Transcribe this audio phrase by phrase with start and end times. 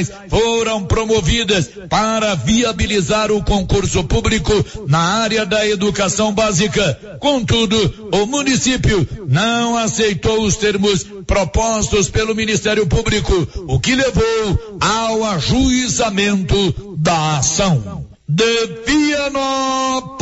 [0.00, 4.52] especiais foram promovidas para viabilizar o concurso público
[4.86, 7.18] na área da educação básica.
[7.20, 15.24] Contudo, o município não aceitou os termos propostos pelo Ministério Público, o que levou ao
[15.24, 18.06] ajuizamento da ação.
[18.26, 20.12] De Vianópolis,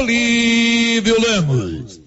[0.00, 1.97] Olívio Lemos.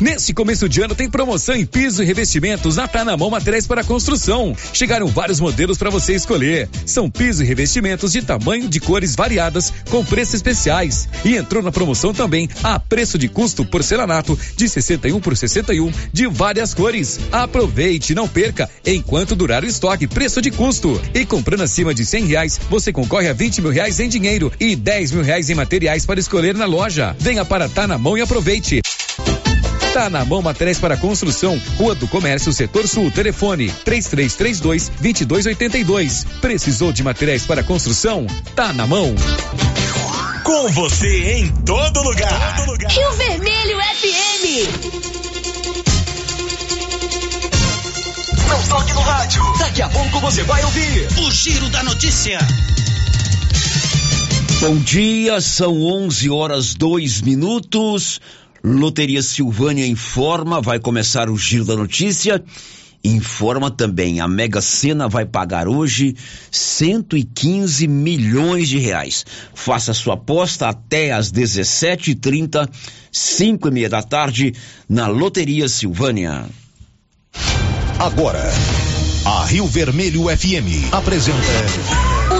[0.00, 3.66] Nesse começo de ano tem promoção em piso e revestimentos na Tá na Mão Materiais
[3.66, 4.54] para Construção.
[4.70, 6.68] Chegaram vários modelos para você escolher.
[6.84, 11.08] São piso e revestimentos de tamanho de cores variadas com preços especiais.
[11.24, 16.26] E entrou na promoção também a preço de custo porcelanato de 61 por 61 de
[16.26, 17.18] várias cores.
[17.32, 21.00] Aproveite, não perca enquanto durar o estoque, preço de custo.
[21.14, 24.76] E comprando acima de 100 reais, você concorre a 20 mil reais em dinheiro e
[24.76, 27.16] 10 mil reais em materiais para escolher na loja.
[27.18, 28.82] Venha para Tá na Mão e aproveite.
[29.96, 36.26] Tá na mão materiais para construção, Rua do Comércio, Setor Sul, telefone 3332 2282.
[36.42, 38.26] Precisou de materiais para construção?
[38.54, 39.14] Tá na mão.
[40.44, 42.56] Com você em todo lugar.
[42.58, 42.90] Todo lugar.
[42.90, 44.44] Rio Vermelho FM.
[48.50, 49.42] Não toque no rádio.
[49.58, 52.38] Daqui a pouco você vai ouvir o Giro da Notícia.
[54.60, 58.20] Bom dia, são 11 horas 2 minutos.
[58.66, 62.42] Loteria Silvânia informa, vai começar o giro da notícia.
[63.04, 66.16] Informa também, a Mega Sena vai pagar hoje
[66.50, 69.24] 115 milhões de reais.
[69.54, 72.68] Faça sua aposta até às 17h30,
[73.12, 74.52] 5 e meia da tarde,
[74.88, 76.46] na Loteria Silvânia.
[78.00, 78.42] Agora,
[79.24, 82.15] a Rio Vermelho FM apresenta.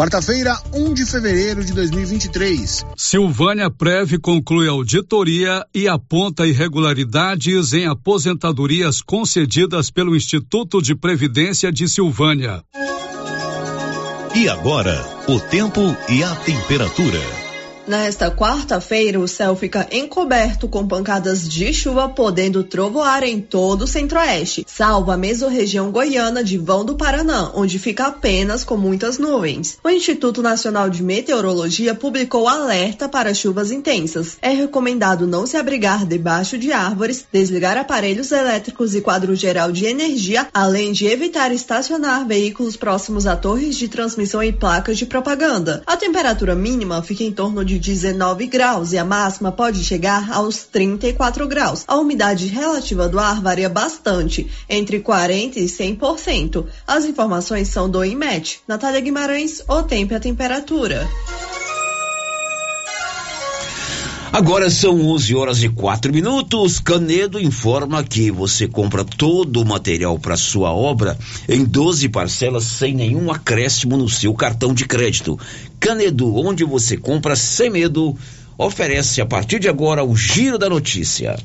[0.00, 2.86] Quarta-feira, 1 de fevereiro de 2023.
[2.96, 11.86] Silvânia Preve conclui auditoria e aponta irregularidades em aposentadorias concedidas pelo Instituto de Previdência de
[11.86, 12.64] Silvânia.
[14.34, 17.49] E agora, o tempo e a temperatura.
[17.90, 23.86] Nesta quarta-feira, o céu fica encoberto com pancadas de chuva podendo trovoar em todo o
[23.88, 29.76] centro-oeste, salvo a mesorregião goiana de Vão do Paraná, onde fica apenas com muitas nuvens.
[29.82, 34.36] O Instituto Nacional de Meteorologia publicou alerta para chuvas intensas.
[34.40, 39.86] É recomendado não se abrigar debaixo de árvores, desligar aparelhos elétricos e quadro geral de
[39.86, 45.82] energia, além de evitar estacionar veículos próximos a torres de transmissão e placas de propaganda.
[45.84, 50.64] A temperatura mínima fica em torno de 19 graus e a máxima pode chegar aos
[50.64, 51.84] 34 graus.
[51.88, 56.66] A umidade relativa do ar varia bastante, entre 40 e 100%.
[56.86, 58.60] As informações são do IMET.
[58.68, 61.08] Natália Guimarães, o tempo e a temperatura.
[64.32, 66.78] Agora são 11 horas e 4 minutos.
[66.78, 71.18] Canedo informa que você compra todo o material para sua obra
[71.48, 75.36] em 12 parcelas sem nenhum acréscimo no seu cartão de crédito.
[75.80, 78.16] Canedo, onde você compra sem medo,
[78.56, 81.36] oferece a partir de agora o Giro da Notícia.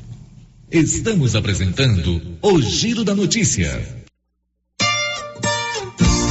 [0.70, 4.05] Estamos apresentando o Giro da Notícia.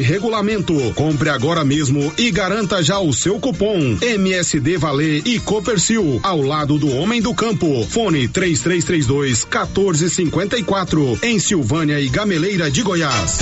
[0.00, 0.74] regulamento.
[0.94, 6.78] Compre agora mesmo e garanta já o seu cupom MSD Valer e Copercil ao lado
[6.78, 7.84] do Homem do Campo.
[7.88, 13.38] Fone 3332 1454 em Silvânia e Gameleira de Goiás.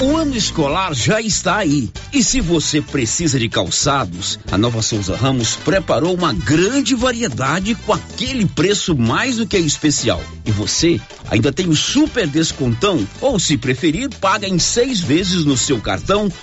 [0.00, 1.88] O ano escolar já está aí.
[2.12, 7.92] E se você precisa de calçados, a Nova Souza Ramos preparou uma grande variedade com
[7.92, 10.20] aquele preço mais do que especial.
[10.44, 11.00] E você
[11.30, 15.91] ainda tem o super descontão, ou se preferir, paga em seis vezes no seu cartão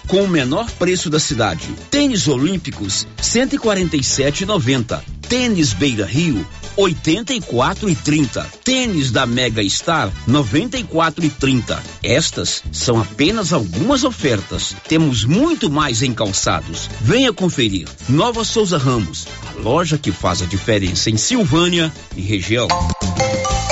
[0.07, 1.68] com o menor preço da cidade.
[1.90, 5.01] Tênis Olímpicos 147,90.
[5.28, 8.42] Tênis Beira Rio, 84 e 30.
[8.63, 11.84] Tênis da Mega Star, 94 e 30.
[12.01, 14.75] Estas são apenas algumas ofertas.
[14.88, 16.90] Temos muito mais em calçados.
[17.01, 17.88] Venha conferir.
[18.07, 22.68] Nova Souza Ramos, a loja que faz a diferença em Silvânia e região.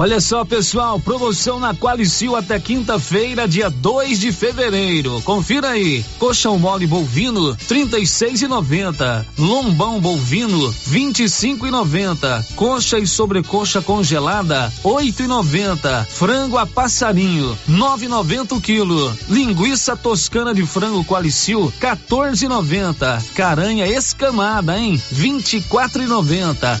[0.00, 5.20] Olha só, pessoal, promoção na Qualicil até quinta-feira, dia 2 de fevereiro.
[5.26, 6.02] Confira aí.
[6.18, 9.26] Colchão mole bovino, 36,90.
[9.36, 12.46] Lombão bovino, 25,90.
[12.56, 16.06] Coxa e sobrecoxa congelada, 8,90.
[16.06, 19.14] Frango a passarinho, 9,90 o quilo.
[19.28, 23.22] Linguiça toscana de frango Qualicil, 14,90.
[23.34, 24.98] Caranha escamada, hein?
[25.12, 26.80] 24,90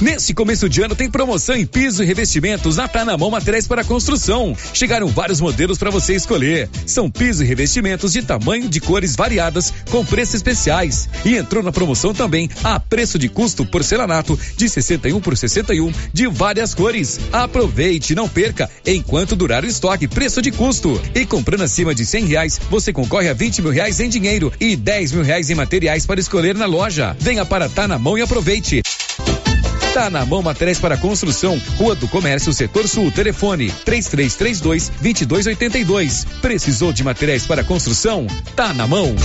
[0.00, 3.66] Nesse começo de ano tem promoção em piso e revestimentos na Tá na Mão Materiais
[3.66, 4.54] para Construção.
[4.74, 6.68] Chegaram vários modelos para você escolher.
[6.84, 11.08] São piso e revestimentos de tamanho, de cores variadas, com preços especiais.
[11.24, 16.26] E entrou na promoção também a preço de custo porcelanato de 61 por 61 de
[16.26, 17.18] várias cores.
[17.32, 21.00] Aproveite, não perca, enquanto durar o estoque, preço de custo.
[21.14, 24.76] E comprando acima de 100 reais, você concorre a 20 mil reais em dinheiro e
[24.76, 27.16] 10 mil reais em materiais para escolher na loja.
[27.18, 28.82] Venha para Tá na Mão e aproveite.
[29.96, 36.26] Tá na mão materiais para construção, Rua do Comércio, Setor Sul, telefone 3332 2282.
[36.42, 38.26] Precisou de materiais para construção?
[38.54, 39.16] Tá na mão.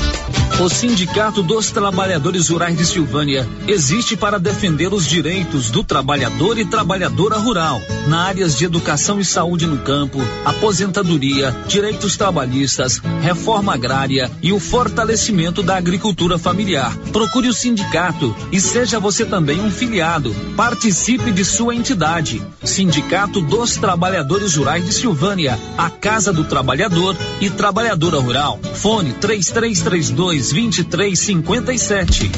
[0.61, 6.63] O Sindicato dos Trabalhadores Rurais de Silvânia existe para defender os direitos do trabalhador e
[6.63, 14.29] trabalhadora rural, na áreas de educação e saúde no campo, aposentadoria, direitos trabalhistas, reforma agrária
[14.41, 16.95] e o fortalecimento da agricultura familiar.
[17.11, 20.35] Procure o sindicato e seja você também um filiado.
[20.61, 22.39] Participe de sua entidade.
[22.63, 28.59] Sindicato dos Trabalhadores Rurais de Silvânia, a Casa do Trabalhador e Trabalhadora Rural.
[28.75, 32.31] Fone 3332 2357.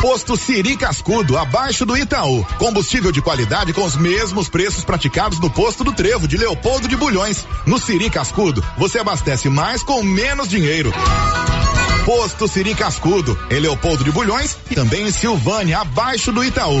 [0.00, 2.44] Posto Siri Cascudo, abaixo do Itaú.
[2.56, 6.96] Combustível de qualidade com os mesmos preços praticados no posto do Trevo de Leopoldo de
[6.96, 7.44] Bulhões.
[7.66, 10.92] No Siri Cascudo, você abastece mais com menos dinheiro.
[12.04, 16.80] Posto Siri Cascudo, em Leopoldo de Bulhões e também em Silvânia, abaixo do Itaú.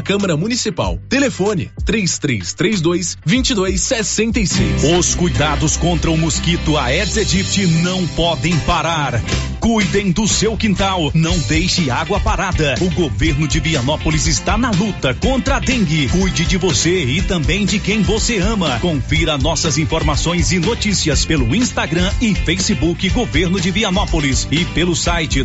[0.01, 0.99] Câmara Municipal.
[1.07, 4.83] Telefone 3332 2266.
[4.97, 9.21] Os cuidados contra o mosquito Aedes aegypti não podem parar.
[9.59, 12.73] Cuidem do seu quintal, não deixe água parada.
[12.81, 16.09] O governo de Vianópolis está na luta contra a dengue.
[16.09, 18.79] Cuide de você e também de quem você ama.
[18.79, 25.43] Confira nossas informações e notícias pelo Instagram e Facebook Governo de Vianópolis e pelo site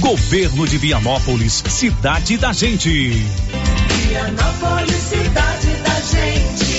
[0.00, 2.90] Governo de Vianópolis, cidade da gente.
[4.08, 6.76] Vianópolis, cidade da gente.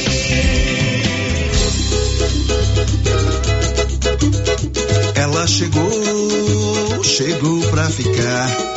[5.15, 8.76] Ela chegou, chegou pra ficar.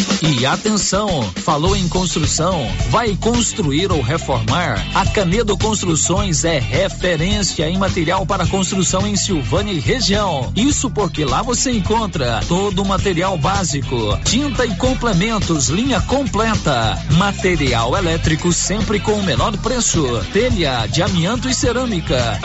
[0.21, 4.85] E atenção, falou em construção, vai construir ou reformar?
[4.93, 10.53] A Canedo Construções é referência em material para construção em Silvânia e região.
[10.55, 17.97] Isso porque lá você encontra todo o material básico, tinta e complementos, linha completa, material
[17.97, 22.39] elétrico sempre com o menor preço, telha de amianto e cerâmica.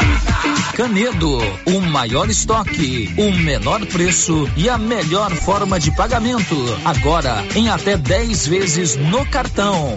[0.75, 6.57] Canedo, o maior estoque, o menor preço e a melhor forma de pagamento.
[6.85, 9.97] Agora em até 10 vezes no cartão.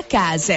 [0.00, 0.56] casa.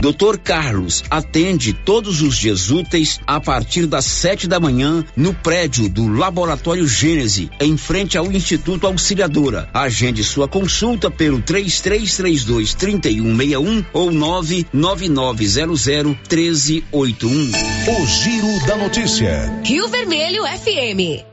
[0.00, 5.90] Doutor Carlos atende todos os dias úteis a partir das sete da manhã no prédio
[5.90, 9.68] do Laboratório Gênese, em frente ao Instituto Auxiliadora.
[9.74, 17.30] Agende sua consulta pelo 3332 3161 ou 99900 1381.
[17.30, 19.60] O Giro da Notícia.
[19.62, 21.28] Rio Vermelho FM.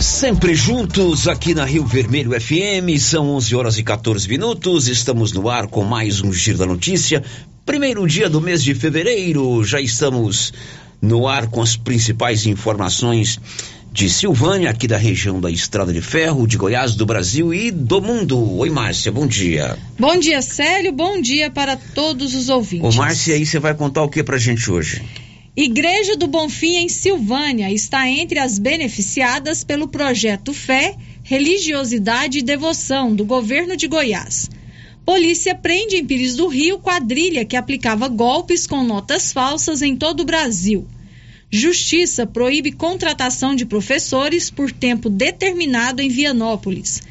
[0.00, 4.86] Sempre juntos aqui na Rio Vermelho FM, são 11 horas e 14 minutos.
[4.86, 7.24] Estamos no ar com mais um Giro da Notícia.
[7.64, 10.52] Primeiro dia do mês de fevereiro, já estamos
[11.00, 13.40] no ar com as principais informações
[13.90, 18.02] de Silvânia, aqui da região da Estrada de Ferro, de Goiás, do Brasil e do
[18.02, 18.58] mundo.
[18.58, 19.78] Oi, Márcia, bom dia.
[19.98, 22.94] Bom dia, Célio, bom dia para todos os ouvintes.
[22.94, 25.02] Ô, Márcia, aí você vai contar o que pra gente hoje?
[25.56, 33.14] Igreja do Bonfim, em Silvânia, está entre as beneficiadas pelo projeto Fé, Religiosidade e Devoção
[33.14, 34.50] do governo de Goiás.
[35.04, 40.20] Polícia prende em Pires do Rio quadrilha que aplicava golpes com notas falsas em todo
[40.20, 40.86] o Brasil.
[41.50, 47.02] Justiça proíbe contratação de professores por tempo determinado em Vianópolis.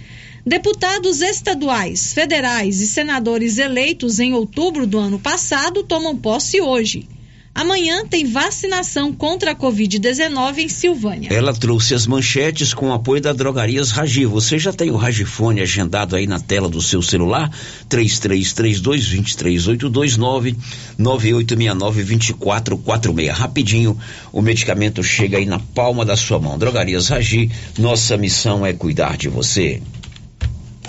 [0.45, 7.07] Deputados estaduais, federais e senadores eleitos em outubro do ano passado tomam posse hoje.
[7.55, 11.29] Amanhã tem vacinação contra a Covid-19 em Silvânia.
[11.31, 14.25] Ela trouxe as manchetes com o apoio da Drogarias Ragi.
[14.25, 17.51] Você já tem o Ragifone agendado aí na tela do seu celular?
[17.89, 20.57] 3332-2382
[20.97, 23.29] 99869-2446.
[23.29, 23.95] Rapidinho,
[24.31, 26.57] o medicamento chega aí na palma da sua mão.
[26.57, 29.79] Drogarias Ragi, nossa missão é cuidar de você.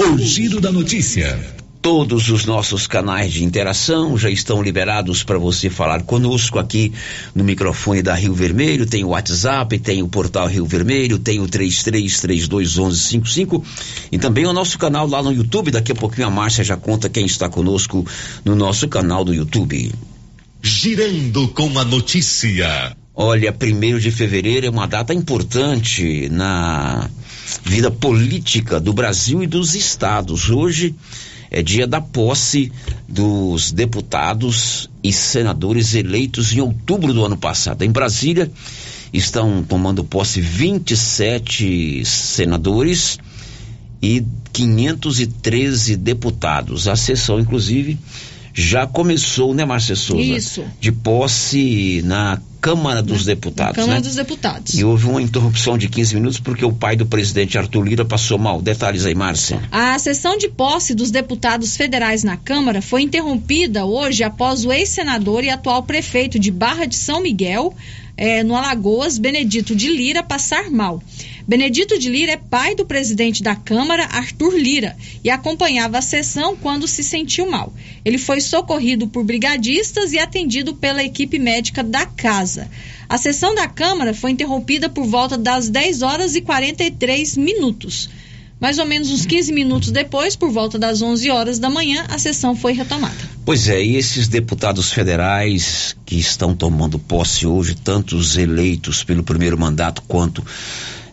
[0.01, 1.39] O giro da notícia.
[1.85, 6.95] Todos os nossos canais de interação já estão liberados para você falar conosco aqui
[7.35, 8.87] no microfone da Rio Vermelho.
[8.87, 13.63] Tem o WhatsApp, tem o portal Rio Vermelho, tem o 33321155
[14.11, 15.71] e também o nosso canal lá no YouTube.
[15.71, 18.03] Daqui a pouquinho a Márcia já conta quem está conosco
[18.43, 19.93] no nosso canal do YouTube.
[20.63, 22.97] Girando com a notícia.
[23.15, 27.11] Olha, primeiro de fevereiro é uma data importante na
[27.63, 30.49] vida política do Brasil e dos estados.
[30.49, 30.95] Hoje
[31.55, 32.73] é dia da posse
[33.09, 37.83] dos deputados e senadores eleitos em outubro do ano passado.
[37.83, 38.51] Em Brasília
[39.13, 43.21] estão tomando posse 27 senadores
[44.03, 46.89] e 513 deputados.
[46.89, 47.97] A sessão, inclusive,
[48.53, 50.23] já começou, né, Márcia Souza?
[50.23, 50.65] Isso.
[50.81, 53.77] De posse na Câmara dos Deputados.
[53.77, 54.01] Câmara né?
[54.01, 54.75] dos Deputados.
[54.75, 58.39] E houve uma interrupção de 15 minutos porque o pai do presidente Arthur Lira passou
[58.39, 58.63] mal.
[58.63, 59.61] Detalhes aí, Márcia.
[59.71, 65.45] A sessão de posse dos deputados federais na Câmara foi interrompida hoje após o ex-senador
[65.45, 67.75] e atual prefeito de Barra de São Miguel,
[68.17, 71.03] eh, no Alagoas, Benedito de Lira, passar mal.
[71.47, 76.57] Benedito de Lira é pai do presidente da Câmara, Arthur Lira, e acompanhava a sessão
[76.57, 77.71] quando se sentiu mal.
[78.03, 82.71] Ele foi socorrido por brigadistas e atendido pela equipe médica da casa.
[83.09, 88.09] A sessão da Câmara foi interrompida por volta das 10 horas e 43 minutos.
[88.65, 92.19] Mais ou menos uns 15 minutos depois, por volta das 11 horas da manhã, a
[92.19, 93.15] sessão foi retomada.
[93.45, 99.23] Pois é, e esses deputados federais que estão tomando posse hoje, tanto os eleitos pelo
[99.23, 100.43] primeiro mandato quanto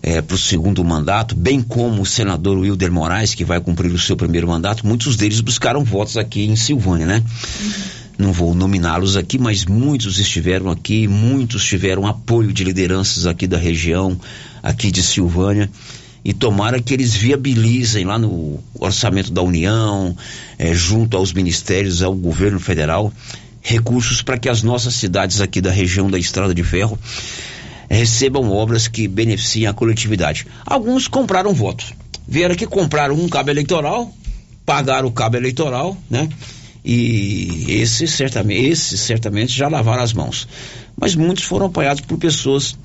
[0.01, 3.99] é, para o segundo mandato, bem como o senador Wilder Moraes, que vai cumprir o
[3.99, 7.21] seu primeiro mandato, muitos deles buscaram votos aqui em Silvânia, né?
[8.17, 13.57] Não vou nominá-los aqui, mas muitos estiveram aqui, muitos tiveram apoio de lideranças aqui da
[13.57, 14.17] região,
[14.63, 15.69] aqui de Silvânia.
[16.23, 20.15] E tomara que eles viabilizem lá no orçamento da União,
[20.57, 23.11] é, junto aos ministérios, ao governo federal,
[23.61, 26.97] recursos para que as nossas cidades aqui da região da Estrada de Ferro
[27.89, 30.47] recebam obras que beneficiem a coletividade.
[30.65, 31.93] Alguns compraram votos.
[32.27, 34.13] Vieram aqui, compraram um cabo eleitoral,
[34.65, 36.29] pagaram o cabo eleitoral, né?
[36.83, 40.47] E esses certamente, esses certamente já lavaram as mãos.
[40.97, 42.75] Mas muitos foram apoiados por pessoas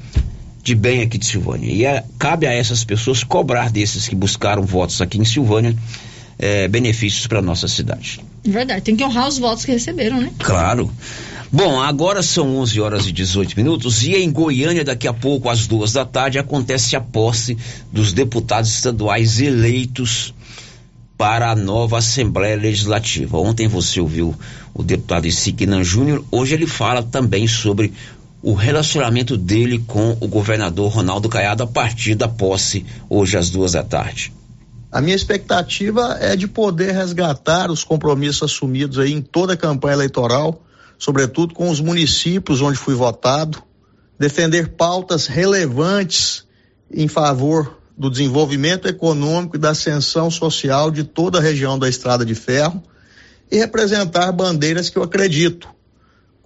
[0.67, 1.71] de bem aqui de Silvânia.
[1.71, 5.77] E é, cabe a essas pessoas cobrar desses que buscaram votos aqui em Silvânia
[6.37, 8.21] é, benefícios para nossa cidade.
[8.45, 10.33] Verdade, tem que honrar os votos que receberam, né?
[10.41, 10.91] Claro.
[11.53, 15.69] Bom, agora são 11 horas e 18 minutos e em Goiânia, daqui a pouco, às
[15.69, 17.57] duas da tarde, acontece a posse
[17.93, 20.35] dos deputados estaduais eleitos
[21.17, 23.39] para a nova Assembleia Legislativa.
[23.39, 24.35] Ontem você ouviu
[24.75, 27.93] o deputado Isiquinan Júnior, hoje ele fala também sobre
[28.47, 33.73] o relacionamento dele com o governador Ronaldo Caiado a partir da posse, hoje às duas
[33.73, 34.33] da tarde.
[34.93, 39.95] A minha expectativa é de poder resgatar os compromissos assumidos aí em toda a campanha
[39.95, 40.63] eleitoral,
[40.97, 43.61] sobretudo com os municípios onde fui votado,
[44.17, 46.45] defender pautas relevantes
[46.89, 52.25] em favor do desenvolvimento econômico e da ascensão social de toda a região da Estrada
[52.25, 52.81] de Ferro
[53.51, 55.69] e representar bandeiras que eu acredito,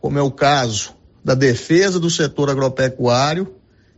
[0.01, 3.55] como é o caso da defesa do setor agropecuário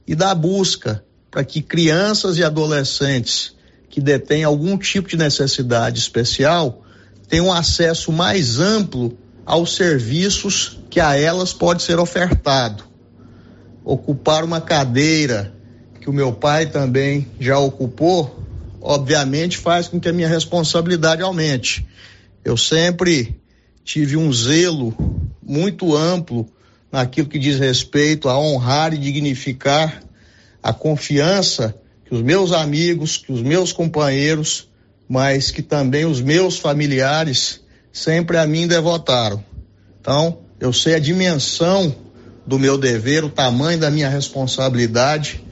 [0.06, 3.54] e da busca para que crianças e adolescentes
[3.88, 6.82] que detêm algum tipo de necessidade especial
[7.28, 12.84] tenham acesso mais amplo aos serviços que a elas pode ser ofertado.
[13.84, 15.54] Ocupar uma cadeira
[16.00, 18.44] que o meu pai também já ocupou,
[18.80, 21.86] obviamente faz com que a minha responsabilidade aumente.
[22.44, 23.40] Eu sempre
[23.84, 24.94] tive um zelo
[25.42, 26.46] muito amplo
[26.92, 30.02] naquilo que diz respeito a honrar e dignificar
[30.62, 31.74] a confiança
[32.04, 34.68] que os meus amigos, que os meus companheiros,
[35.08, 39.42] mas que também os meus familiares sempre a mim devotaram.
[40.00, 41.94] Então, eu sei a dimensão
[42.46, 45.42] do meu dever, o tamanho da minha responsabilidade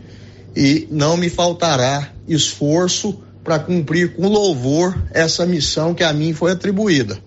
[0.54, 6.52] e não me faltará esforço para cumprir com louvor essa missão que a mim foi
[6.52, 7.18] atribuída.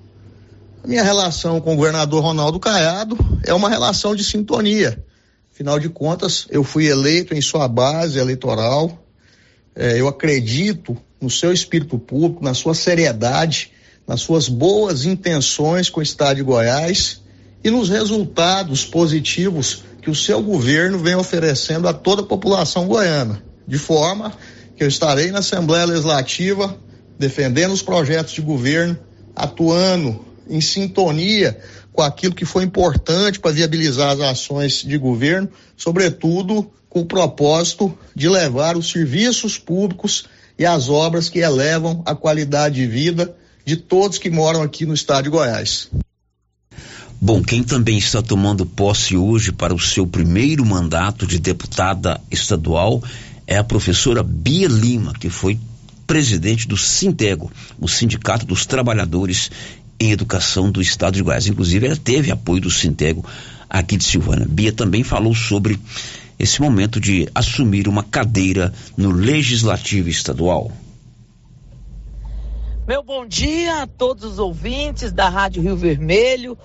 [0.85, 5.01] Minha relação com o governador Ronaldo Caiado é uma relação de sintonia.
[5.53, 8.91] Afinal de contas, eu fui eleito em sua base eleitoral.
[9.73, 13.71] É, eu acredito no seu espírito público, na sua seriedade,
[14.05, 17.21] nas suas boas intenções com o Estado de Goiás
[17.63, 23.41] e nos resultados positivos que o seu governo vem oferecendo a toda a população goiana,
[23.65, 24.33] de forma
[24.75, 26.77] que eu estarei na Assembleia Legislativa
[27.17, 28.99] defendendo os projetos de governo,
[29.33, 31.57] atuando em sintonia
[31.91, 37.95] com aquilo que foi importante para viabilizar as ações de governo, sobretudo com o propósito
[38.15, 40.25] de levar os serviços públicos
[40.57, 44.93] e as obras que elevam a qualidade de vida de todos que moram aqui no
[44.93, 45.89] estado de Goiás.
[47.19, 53.01] Bom, quem também está tomando posse hoje para o seu primeiro mandato de deputada estadual
[53.47, 55.57] é a professora Bia Lima, que foi
[56.05, 59.49] presidente do Sintego, o Sindicato dos Trabalhadores
[60.03, 61.47] em Educação do Estado de Goiás.
[61.47, 63.25] Inclusive, ela teve apoio do Sintego
[63.69, 64.45] aqui de Silvânia.
[64.49, 65.79] Bia também falou sobre
[66.37, 70.71] esse momento de assumir uma cadeira no Legislativo Estadual.
[72.85, 76.57] Meu bom dia a todos os ouvintes da Rádio Rio Vermelho.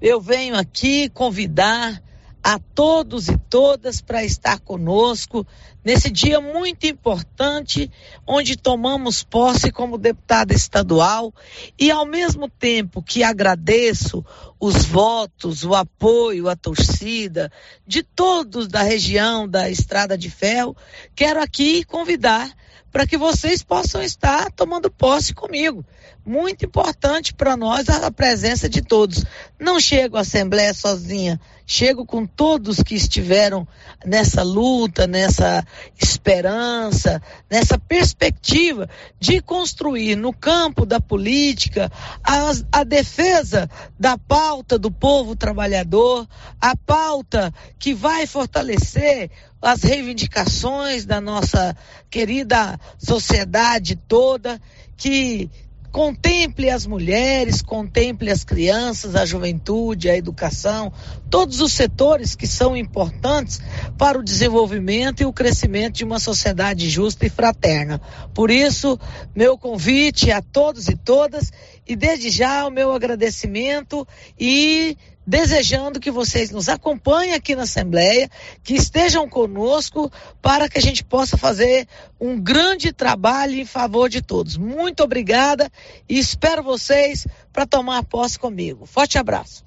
[0.00, 2.00] Eu venho aqui convidar
[2.44, 5.46] a todos e todas para estar conosco
[5.82, 7.90] nesse dia muito importante,
[8.26, 11.32] onde tomamos posse como deputada estadual
[11.78, 14.22] e, ao mesmo tempo que agradeço
[14.60, 17.50] os votos, o apoio, a torcida
[17.86, 20.76] de todos da região da Estrada de Ferro,
[21.14, 22.54] quero aqui convidar
[22.92, 25.82] para que vocês possam estar tomando posse comigo.
[26.26, 29.26] Muito importante para nós a presença de todos.
[29.60, 33.68] Não chego à Assembleia sozinha, chego com todos que estiveram
[34.06, 35.62] nessa luta, nessa
[36.00, 38.88] esperança, nessa perspectiva
[39.20, 43.68] de construir no campo da política a, a defesa
[44.00, 46.26] da pauta do povo trabalhador,
[46.58, 51.76] a pauta que vai fortalecer as reivindicações da nossa
[52.10, 54.60] querida sociedade toda,
[54.96, 55.50] que
[55.94, 60.92] contemple as mulheres, contemple as crianças, a juventude, a educação,
[61.30, 63.60] todos os setores que são importantes
[63.96, 68.00] para o desenvolvimento e o crescimento de uma sociedade justa e fraterna.
[68.34, 68.98] Por isso,
[69.36, 71.52] meu convite a todos e todas
[71.86, 74.04] e desde já o meu agradecimento
[74.36, 78.30] e desejando que vocês nos acompanhem aqui na Assembleia,
[78.62, 80.10] que estejam conosco
[80.42, 81.86] para que a gente possa fazer
[82.20, 84.56] um grande trabalho em favor de todos.
[84.56, 85.70] Muito obrigada
[86.08, 88.86] e espero vocês para tomar posse comigo.
[88.86, 89.64] Forte abraço.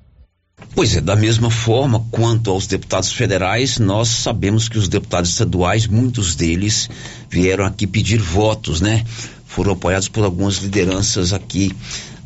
[0.73, 5.85] Pois é, da mesma forma quanto aos deputados federais, nós sabemos que os deputados estaduais,
[5.85, 6.89] muitos deles
[7.29, 9.03] vieram aqui pedir votos, né?
[9.45, 11.75] Foram apoiados por algumas lideranças aqui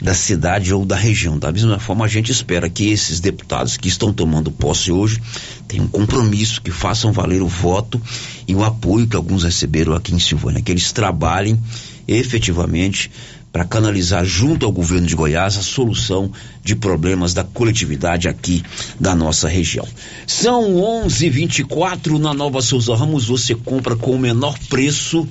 [0.01, 1.37] da cidade ou da região.
[1.37, 5.21] Da mesma forma, a gente espera que esses deputados que estão tomando posse hoje
[5.67, 8.01] tenham um compromisso, que façam valer o voto
[8.47, 11.59] e o apoio que alguns receberam aqui em Silvânia, que eles trabalhem
[12.07, 13.11] efetivamente
[13.51, 16.31] para canalizar junto ao governo de Goiás a solução
[16.63, 18.63] de problemas da coletividade aqui
[18.99, 19.85] da nossa região.
[20.25, 25.27] São 11:24 na Nova Souza Ramos, você compra com o menor preço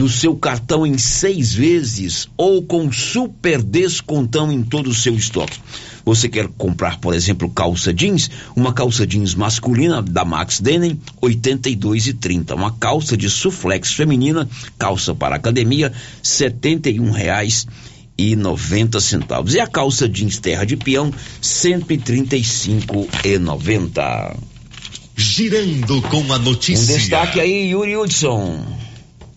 [0.00, 5.60] no seu cartão em seis vezes ou com super descontão em todo o seu estoque.
[6.06, 8.30] Você quer comprar, por exemplo, calça jeans?
[8.56, 12.54] Uma calça jeans masculina da Max Denim, 82 e 30.
[12.54, 17.66] Uma calça de suflex feminina, calça para academia, R$ reais
[18.16, 19.52] e noventa centavos.
[19.52, 22.00] E a calça jeans terra de peão, cento e
[23.22, 24.34] e noventa.
[25.14, 26.94] Girando com a notícia.
[26.94, 28.89] Um destaque aí, Yuri Hudson.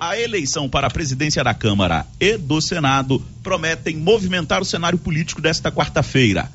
[0.06, 5.42] A eleição para a presidência da Câmara e do Senado prometem movimentar o cenário político
[5.42, 6.52] desta quarta-feira.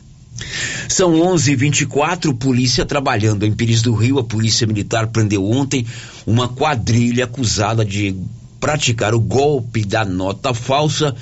[0.87, 4.19] São 11:24 polícia trabalhando em Pires do Rio.
[4.19, 5.87] A polícia militar prendeu ontem
[6.27, 8.15] uma quadrilha acusada de
[8.61, 11.17] praticar o golpe da nota falsa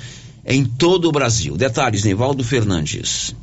[0.45, 1.55] em todo o Brasil.
[1.55, 3.33] Detalhes, Nevaldo Fernandes.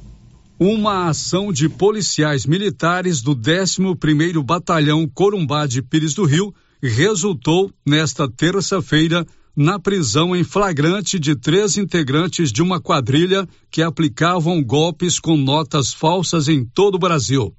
[0.58, 6.54] Uma ação de policiais militares do 11º Batalhão Corumbá de Pires do Rio
[6.88, 14.62] resultou, nesta terça-feira, na prisão em flagrante de três integrantes de uma quadrilha que aplicavam
[14.62, 17.54] golpes com notas falsas em todo o Brasil.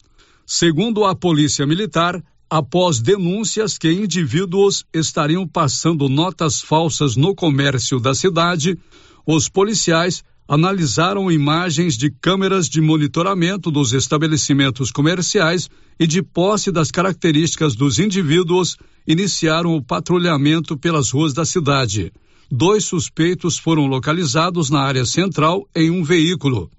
[0.45, 8.13] Segundo a Polícia Militar, após denúncias que indivíduos estariam passando notas falsas no comércio da
[8.13, 8.77] cidade,
[9.25, 16.91] os policiais analisaram imagens de câmeras de monitoramento dos estabelecimentos comerciais e de posse das
[16.91, 18.77] características dos indivíduos,
[19.07, 22.11] iniciaram o patrulhamento pelas ruas da cidade.
[22.49, 26.69] Dois suspeitos foram localizados na área central em um veículo.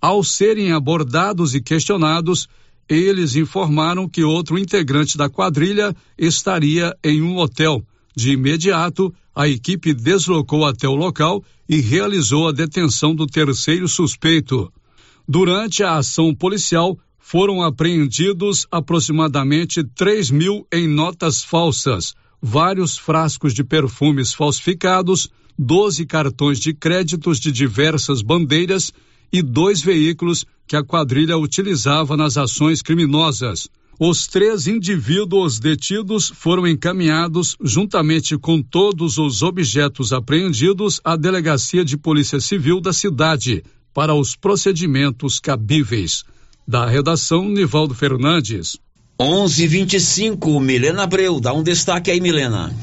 [0.00, 2.48] Ao serem abordados e questionados,
[2.88, 7.84] eles informaram que outro integrante da quadrilha estaria em um hotel.
[8.14, 14.72] De imediato, a equipe deslocou até o local e realizou a detenção do terceiro suspeito.
[15.26, 23.62] Durante a ação policial, foram apreendidos aproximadamente 3 mil em notas falsas, vários frascos de
[23.62, 28.92] perfumes falsificados, 12 cartões de créditos de diversas bandeiras
[29.32, 33.68] e dois veículos que a quadrilha utilizava nas ações criminosas.
[34.04, 41.96] Os três indivíduos detidos foram encaminhados, juntamente com todos os objetos apreendidos, à Delegacia de
[41.96, 43.62] Polícia Civil da cidade,
[43.94, 46.24] para os procedimentos cabíveis.
[46.66, 48.76] Da redação, Nivaldo Fernandes.
[49.20, 52.74] 11:25 Milena Abreu, dá um destaque aí, Milena.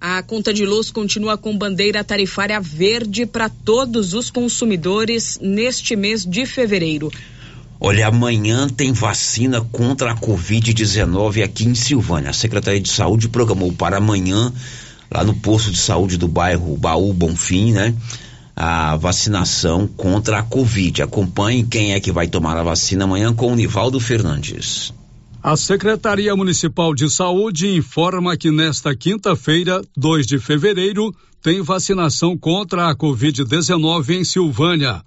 [0.00, 6.24] A conta de luz continua com bandeira tarifária verde para todos os consumidores neste mês
[6.24, 7.10] de fevereiro.
[7.82, 12.28] Olha, amanhã tem vacina contra a Covid-19 aqui em Silvânia.
[12.28, 14.52] A Secretaria de Saúde programou para amanhã,
[15.10, 17.94] lá no posto de saúde do bairro Baú Bonfim, né?
[18.54, 21.02] A vacinação contra a Covid.
[21.02, 24.92] Acompanhe quem é que vai tomar a vacina amanhã com o Nivaldo Fernandes.
[25.42, 32.90] A Secretaria Municipal de Saúde informa que nesta quinta-feira, 2 de fevereiro, tem vacinação contra
[32.90, 35.02] a Covid-19 em Silvânia.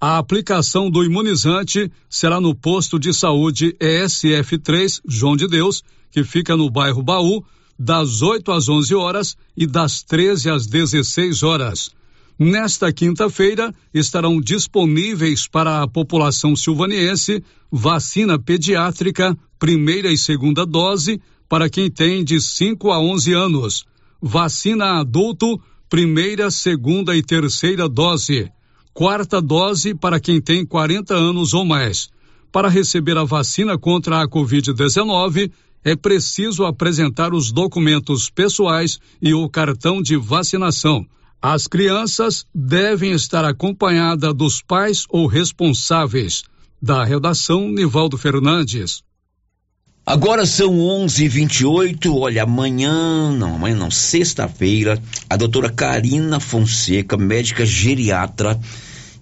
[0.00, 6.54] A aplicação do imunizante será no posto de saúde ESF3 João de Deus, que fica
[6.54, 7.42] no bairro Baú,
[7.78, 11.90] das 8 às 11 horas e das 13 às 16 horas.
[12.38, 21.70] Nesta quinta-feira estarão disponíveis para a população silvaniense vacina pediátrica, primeira e segunda dose, para
[21.70, 23.86] quem tem de 5 a 11 anos,
[24.20, 28.50] vacina adulto, primeira, segunda e terceira dose,
[28.96, 32.08] quarta dose para quem tem 40 anos ou mais.
[32.50, 35.52] Para receber a vacina contra a Covid-19,
[35.84, 41.06] é preciso apresentar os documentos pessoais e o cartão de vacinação
[41.40, 46.42] as crianças devem estar acompanhadas dos pais ou responsáveis.
[46.82, 49.02] Da redação, Nivaldo Fernandes.
[50.04, 52.16] Agora são 11:28.
[52.16, 58.58] Olha, amanhã, não, amanhã não, sexta-feira, a doutora Karina Fonseca, médica geriatra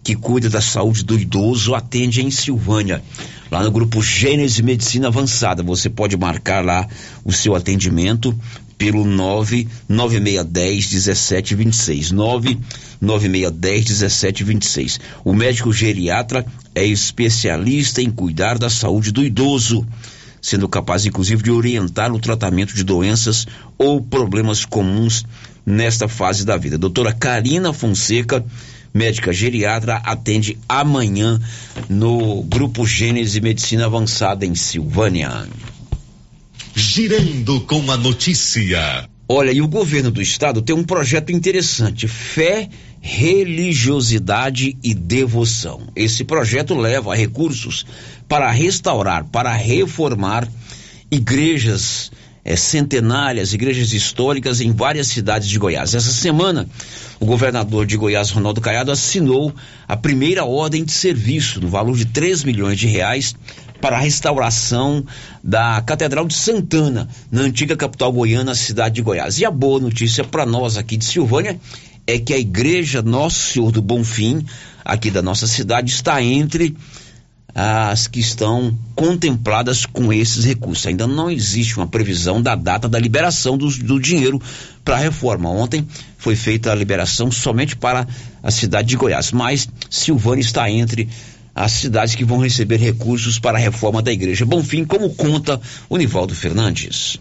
[0.04, 3.02] que cuida da saúde do idoso, atende em Silvânia,
[3.50, 5.62] lá no grupo Gênese Medicina Avançada.
[5.62, 6.86] Você pode marcar lá
[7.24, 8.38] o seu atendimento
[8.76, 12.12] pelo 99610 1726.
[12.12, 15.00] 99610 1726.
[15.24, 19.86] O médico geriatra é especialista em cuidar da saúde do idoso,
[20.38, 23.46] sendo capaz inclusive de orientar o tratamento de doenças
[23.78, 25.24] ou problemas comuns
[25.64, 26.76] nesta fase da vida.
[26.76, 28.44] Doutora Karina Fonseca,
[28.94, 31.40] médica geriatra, atende amanhã
[31.88, 35.48] no Grupo Gênese Medicina Avançada em Silvânia.
[36.76, 39.08] Girando com a notícia.
[39.28, 42.68] Olha, e o governo do estado tem um projeto interessante: fé,
[43.00, 45.88] religiosidade e devoção.
[45.96, 47.84] Esse projeto leva recursos
[48.28, 50.48] para restaurar, para reformar
[51.10, 52.12] igrejas
[52.44, 55.94] é, centenárias, igrejas históricas em várias cidades de Goiás.
[55.94, 56.68] Essa semana,
[57.18, 59.54] o governador de Goiás, Ronaldo Caiado, assinou
[59.88, 63.34] a primeira ordem de serviço no valor de 3 milhões de reais
[63.80, 65.04] para a restauração
[65.42, 69.38] da Catedral de Santana, na antiga capital goiana, cidade de Goiás.
[69.38, 71.58] E a boa notícia para nós aqui de Silvânia
[72.06, 74.44] é que a igreja Nosso Senhor do Bonfim,
[74.84, 76.76] aqui da nossa cidade, está entre
[77.54, 80.86] as que estão contempladas com esses recursos.
[80.86, 84.42] Ainda não existe uma previsão da data da liberação do, do dinheiro
[84.84, 85.48] para a reforma.
[85.48, 85.86] Ontem
[86.18, 88.06] foi feita a liberação somente para
[88.42, 91.08] a cidade de Goiás, mas Silvânia está entre
[91.54, 94.44] as cidades que vão receber recursos para a reforma da igreja.
[94.44, 97.16] Bonfim, como conta o Nivaldo Fernandes.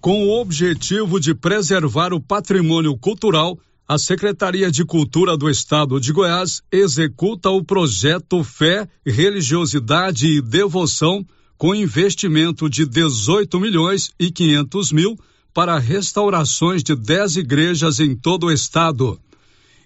[0.00, 3.56] Com o objetivo de preservar o patrimônio cultural,
[3.88, 11.26] a Secretaria de Cultura do Estado de Goiás executa o projeto Fé, Religiosidade e Devoção
[11.56, 15.18] com investimento de 18 milhões e 500 mil
[15.54, 19.18] para restaurações de 10 igrejas em todo o estado.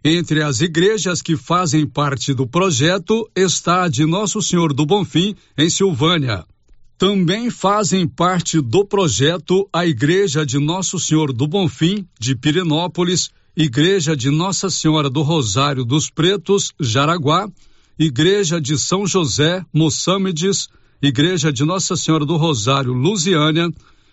[0.05, 5.37] Entre as igrejas que fazem parte do projeto está a de Nosso Senhor do Bonfim,
[5.57, 6.45] em Silvânia.
[6.99, 14.17] Também fazem parte do projeto a Igreja de Nosso Senhor do Bonfim, de Pirenópolis, Igreja
[14.17, 17.47] de Nossa Senhora do Rosário dos Pretos, Jaraguá,
[17.99, 20.69] Igreja de São José, Moçâmedes,
[21.03, 23.71] Igreja de Nossa Senhora do Rosário, Lusiânia,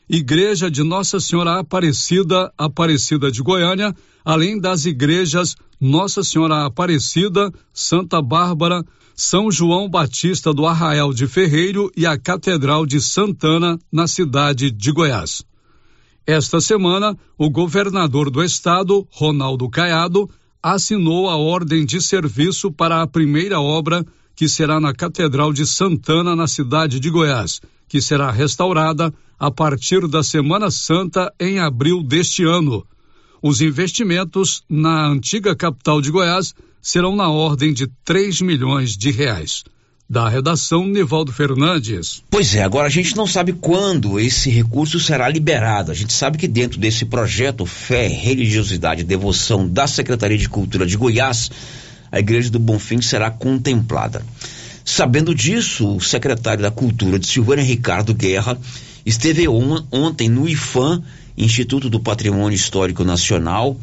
[0.10, 8.21] Igreja de Nossa Senhora Aparecida, Aparecida de Goiânia, além das igrejas Nossa Senhora Aparecida, Santa
[8.21, 8.84] Bárbara,
[9.15, 14.91] São João Batista do Arraial de Ferreiro e a Catedral de Santana, na cidade de
[14.91, 15.49] Goiás.
[16.32, 20.30] Esta semana, o governador do estado, Ronaldo Caiado,
[20.62, 26.36] assinou a ordem de serviço para a primeira obra, que será na Catedral de Santana,
[26.36, 32.44] na cidade de Goiás, que será restaurada a partir da Semana Santa em abril deste
[32.44, 32.86] ano.
[33.42, 39.63] Os investimentos na antiga capital de Goiás serão na ordem de 3 milhões de reais.
[40.12, 42.24] Da redação, Nivaldo Fernandes.
[42.32, 45.91] Pois é, agora a gente não sabe quando esse recurso será liberado.
[45.91, 50.88] A gente sabe que dentro desse projeto Fé, Religiosidade e Devoção da Secretaria de Cultura
[50.88, 51.52] de Goiás,
[52.12, 54.26] a Igreja do Bonfim será contemplada.
[54.84, 58.60] Sabendo disso, o secretário da Cultura de Silvânia, Ricardo Guerra,
[59.06, 61.04] esteve on ontem no IFAM,
[61.38, 63.78] Instituto do Patrimônio Histórico Nacional,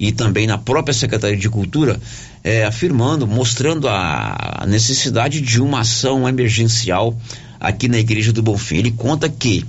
[0.00, 2.00] e também na própria Secretaria de Cultura,
[2.42, 7.14] é, afirmando, mostrando a necessidade de uma ação emergencial
[7.60, 8.76] aqui na Igreja do Bonfim.
[8.76, 9.62] Ele conta que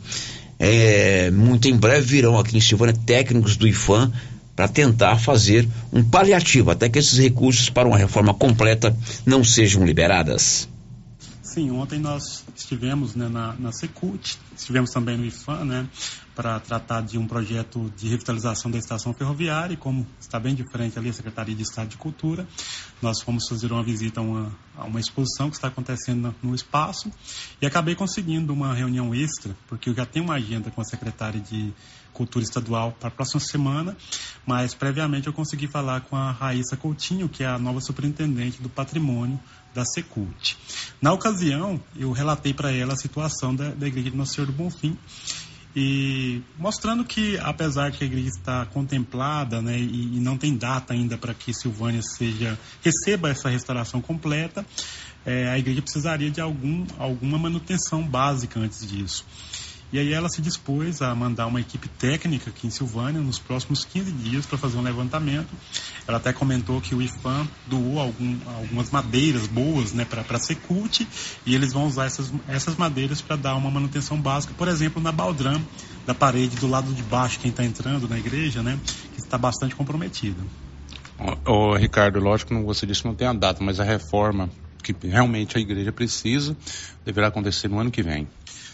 [0.57, 4.09] é, muito em breve virão aqui em Silvânia técnicos do IFAM
[4.55, 9.85] para tentar fazer um paliativo até que esses recursos para uma reforma completa não sejam
[9.85, 10.69] liberadas.
[11.41, 15.85] Sim, ontem nós estivemos né, na, na Secult, estivemos também no IFAM, né,
[16.41, 20.97] para tratar de um projeto de revitalização da estação ferroviária e como está bem diferente
[20.97, 22.47] ali a Secretaria de Estado de Cultura,
[22.99, 26.55] nós fomos fazer uma visita a uma, a uma exposição que está acontecendo no, no
[26.55, 27.11] espaço
[27.61, 31.39] e acabei conseguindo uma reunião extra, porque eu já tenho uma agenda com a secretária
[31.39, 31.71] de
[32.11, 33.95] Cultura Estadual para a próxima semana,
[34.43, 38.67] mas previamente eu consegui falar com a Raíssa Coutinho, que é a nova superintendente do
[38.67, 39.39] patrimônio
[39.73, 40.57] da Secult.
[41.01, 44.53] Na ocasião, eu relatei para ela a situação da, da Igreja de Nosso Senhor do
[44.53, 44.97] Bonfim
[45.75, 50.93] e mostrando que apesar que a igreja está contemplada né, e, e não tem data
[50.93, 54.65] ainda para que Silvânia seja receba essa restauração completa,
[55.25, 59.25] é, a igreja precisaria de algum, alguma manutenção básica antes disso.
[59.93, 63.83] E aí ela se dispôs a mandar uma equipe técnica aqui em Silvânia nos próximos
[63.83, 65.49] 15 dias para fazer um levantamento.
[66.07, 71.05] Ela até comentou que o IFAM doou algum, algumas madeiras boas né, para a Secult
[71.45, 75.11] e eles vão usar essas, essas madeiras para dar uma manutenção básica, por exemplo, na
[75.11, 75.61] baldram
[76.05, 78.79] da parede do lado de baixo, quem está entrando na igreja, né,
[79.13, 80.41] que está bastante comprometida.
[81.45, 84.49] Ô, Ricardo, lógico que você disse que não tem a data, mas a reforma
[84.81, 86.57] que realmente a igreja precisa
[87.05, 88.27] deverá acontecer no ano que vem.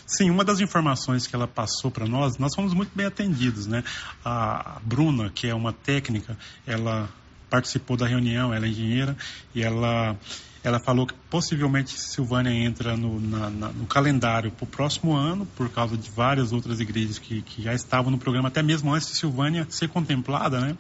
[0.08, 3.84] Sim, uma das informações que ela passou para nós, nós fomos muito bem atendidos, né?
[4.24, 7.10] A Bruna, que é uma técnica, ela
[7.50, 9.18] participou da reunião, ela é engenheira,
[9.54, 10.16] e ela,
[10.64, 15.46] ela falou que possivelmente Silvânia entra no, na, na, no calendário para o próximo ano,
[15.46, 19.10] por causa de várias outras igrejas que, que já estavam no programa, até mesmo antes
[19.10, 20.78] de Silvânia ser contemplada, né?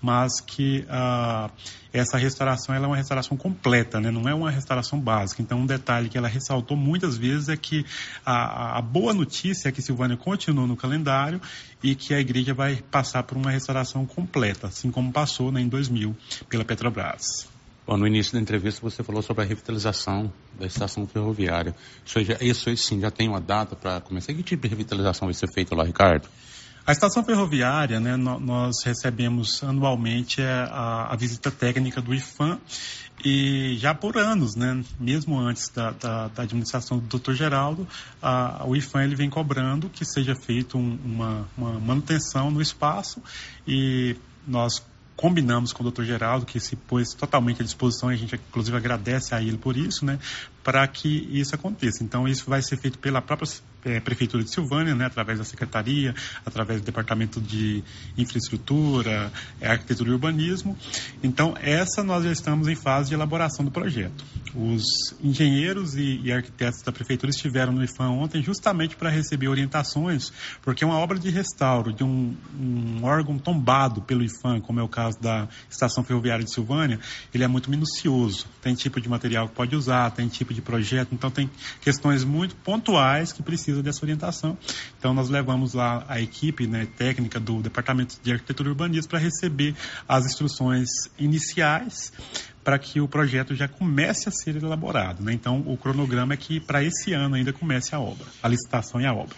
[0.00, 1.50] Mas que ah,
[1.92, 4.10] essa restauração é uma restauração completa, né?
[4.10, 5.42] não é uma restauração básica.
[5.42, 7.84] Então, um detalhe que ela ressaltou muitas vezes é que
[8.24, 11.40] a, a boa notícia é que Silvânia continua no calendário
[11.82, 15.68] e que a igreja vai passar por uma restauração completa, assim como passou né, em
[15.68, 16.16] 2000
[16.48, 17.48] pela Petrobras.
[17.86, 21.74] Bom, no início da entrevista você falou sobre a revitalização da estação ferroviária.
[22.06, 24.32] Isso, já, isso sim já tem uma data para começar?
[24.32, 26.28] Que tipo de revitalização vai ser feita lá, Ricardo?
[26.90, 32.58] A estação ferroviária, né, nós recebemos anualmente é, a, a, visita técnica do IFAM
[33.24, 37.34] e já por anos, né, mesmo antes da, da, da administração do Dr.
[37.34, 37.86] Geraldo,
[38.20, 43.22] a, o IFAM ele vem cobrando que seja feita um, uma, uma manutenção no espaço
[43.68, 44.82] e nós
[45.14, 46.02] combinamos com o Dr.
[46.02, 49.76] Geraldo, que se pôs totalmente à disposição, e a gente inclusive agradece a ele por
[49.76, 50.18] isso, né,
[50.62, 52.04] para que isso aconteça.
[52.04, 53.48] Então, isso vai ser feito pela própria
[53.84, 57.82] é, Prefeitura de Silvânia, né, através da Secretaria, através do Departamento de
[58.16, 60.76] Infraestrutura, é, Arquitetura e Urbanismo.
[61.22, 64.24] Então, essa nós já estamos em fase de elaboração do projeto.
[64.54, 64.84] Os
[65.22, 70.84] engenheiros e, e arquitetos da Prefeitura estiveram no IFAM ontem justamente para receber orientações, porque
[70.84, 75.20] uma obra de restauro de um, um órgão tombado pelo IFAM, como é o caso
[75.20, 76.98] da Estação Ferroviária de Silvânia,
[77.32, 78.46] ele é muito minucioso.
[78.60, 82.54] Tem tipo de material que pode usar, tem tipo de projeto, então tem questões muito
[82.56, 84.56] pontuais que precisam precisa dessa orientação.
[84.98, 89.18] Então, nós levamos lá a equipe né, técnica do Departamento de Arquitetura e Urbanismo para
[89.18, 89.74] receber
[90.08, 90.88] as instruções
[91.18, 92.12] iniciais
[92.64, 95.22] para que o projeto já comece a ser elaborado.
[95.22, 95.32] Né?
[95.32, 99.06] Então, o cronograma é que para esse ano ainda comece a obra, a licitação e
[99.06, 99.36] a obra.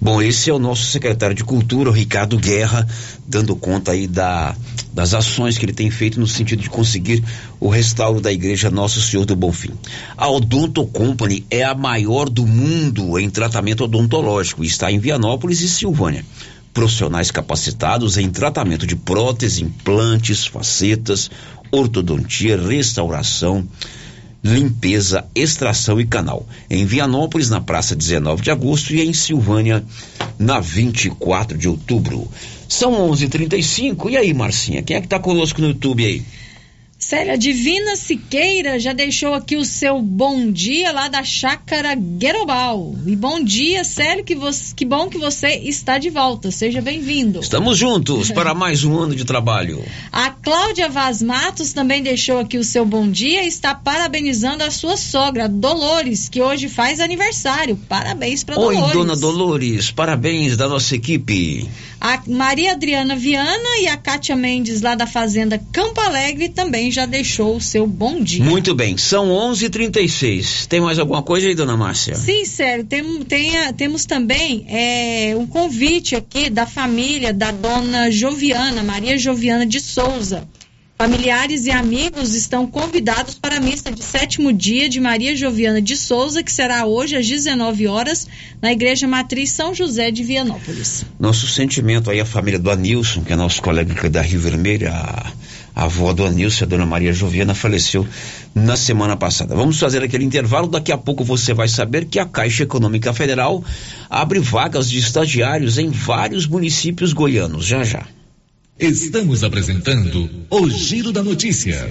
[0.00, 2.86] Bom, esse é o nosso secretário de Cultura, o Ricardo Guerra,
[3.26, 4.54] dando conta aí da,
[4.96, 7.22] das ações que ele tem feito no sentido de conseguir
[7.60, 9.72] o restauro da igreja Nosso Senhor do Bonfim.
[10.16, 15.60] A Odonto Company é a maior do mundo em tratamento odontológico e está em Vianópolis
[15.60, 16.24] e Silvânia.
[16.72, 21.30] Profissionais capacitados em tratamento de prótese, implantes, facetas,
[21.70, 23.68] ortodontia, restauração,
[24.42, 26.48] limpeza, extração e canal.
[26.70, 29.84] Em Vianópolis, na praça 19 de agosto, e em Silvânia,
[30.38, 32.30] na 24 de outubro.
[32.68, 36.22] São 11:35 E aí, Marcinha, quem é que está conosco no YouTube aí?
[36.98, 42.96] Célia Divina Siqueira já deixou aqui o seu bom dia lá da Chácara Guerobal.
[43.06, 46.50] E bom dia, Célio, que, você, que bom que você está de volta.
[46.50, 47.40] Seja bem-vindo.
[47.40, 49.84] Estamos juntos para mais um ano de trabalho.
[50.10, 54.70] A Cláudia Vaz Matos também deixou aqui o seu bom dia e está parabenizando a
[54.70, 57.78] sua sogra, Dolores, que hoje faz aniversário.
[57.88, 58.80] Parabéns para Dolores.
[58.80, 61.68] Oi, dona Dolores, parabéns da nossa equipe.
[62.00, 67.06] A Maria Adriana Viana e a Kátia Mendes, lá da Fazenda Campo Alegre, também já
[67.06, 68.44] deixou o seu bom dia.
[68.44, 69.64] Muito bem, são 11:36.
[69.64, 72.14] h 36 Tem mais alguma coisa aí, dona Márcia?
[72.14, 72.84] Sim, sério.
[72.84, 79.66] Tem, tem, temos também é, um convite aqui da família da dona Joviana, Maria Joviana
[79.66, 80.46] de Souza.
[80.98, 85.94] Familiares e amigos estão convidados para a missa de sétimo dia de Maria Joviana de
[85.94, 88.26] Souza, que será hoje às 19 horas
[88.62, 91.04] na Igreja Matriz São José de Vianópolis.
[91.20, 95.32] Nosso sentimento aí à família do Anilson, que é nosso colega da Rio Vermelho, a,
[95.74, 98.08] a avó do Anilson, a dona Maria Joviana, faleceu
[98.54, 99.54] na semana passada.
[99.54, 103.62] Vamos fazer aquele intervalo, daqui a pouco você vai saber que a Caixa Econômica Federal
[104.08, 107.66] abre vagas de estagiários em vários municípios goianos.
[107.66, 108.06] Já já.
[108.78, 111.88] Estamos apresentando o Giro da Notícia.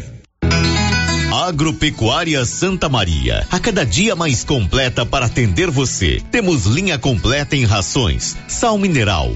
[1.33, 6.21] Agropecuária Santa Maria, a cada dia mais completa para atender você.
[6.29, 9.35] Temos linha completa em rações, sal mineral,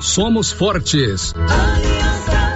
[0.00, 1.32] somos fortes.
[1.36, 2.55] Aliança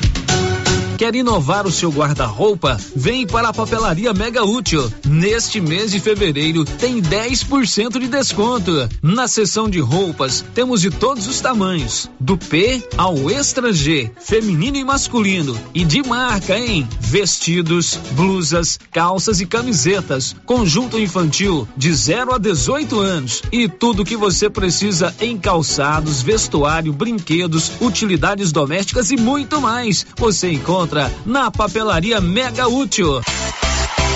[1.01, 2.77] Quer inovar o seu guarda-roupa?
[2.95, 4.87] Vem para a Papelaria Mega Útil.
[5.03, 8.87] Neste mês de fevereiro tem 10% de desconto.
[9.01, 14.77] Na seção de roupas temos de todos os tamanhos, do P ao Extra G, feminino
[14.77, 16.87] e masculino, e de marca, hein?
[17.11, 24.15] Vestidos, blusas, calças e camisetas, conjunto infantil de 0 a 18 anos e tudo que
[24.15, 30.07] você precisa em calçados, vestuário, brinquedos, utilidades domésticas e muito mais.
[30.15, 33.21] Você encontra na Papelaria Mega Útil.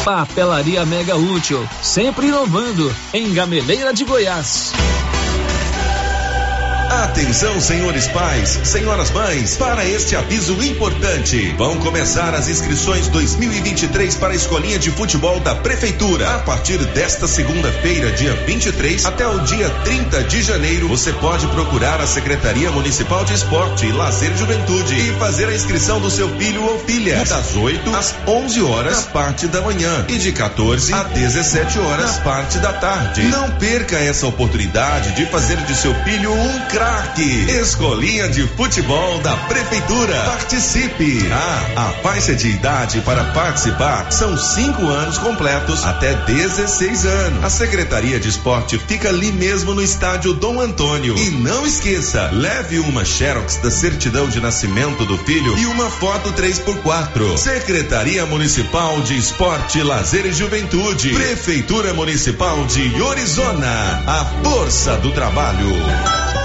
[0.05, 4.71] Papelaria Mega Útil, sempre inovando, em Gameleira de Goiás.
[6.89, 11.53] Atenção, senhores pais, senhoras mães, para este aviso importante.
[11.57, 16.35] Vão começar as inscrições 2023 para a escolinha de futebol da prefeitura.
[16.35, 21.99] A partir desta segunda-feira, dia 23, até o dia 30 de janeiro, você pode procurar
[21.99, 26.63] a Secretaria Municipal de Esporte, Lazer e Juventude e fazer a inscrição do seu filho
[26.63, 31.03] ou filha das 8 às 11 horas na parte da manhã e de 14 a
[31.03, 33.23] 17 horas na parte da tarde.
[33.23, 37.45] Não perca essa oportunidade de fazer de seu filho um craque.
[37.51, 40.13] Escolinha de futebol da prefeitura.
[40.25, 41.25] Participe.
[41.31, 47.43] Ah, a faixa de idade para participar são cinco anos completos até 16 anos.
[47.45, 51.17] A Secretaria de Esporte fica ali mesmo no estádio Dom Antônio.
[51.17, 56.33] E não esqueça, leve uma Xerox da certidão de nascimento do filho e uma foto
[56.33, 57.37] 3x4.
[57.37, 61.13] Secretaria Municipal de Esporte, Lazer e Juventude.
[61.13, 64.03] Prefeitura Municipal de Orizona.
[64.05, 66.44] A força do trabalho.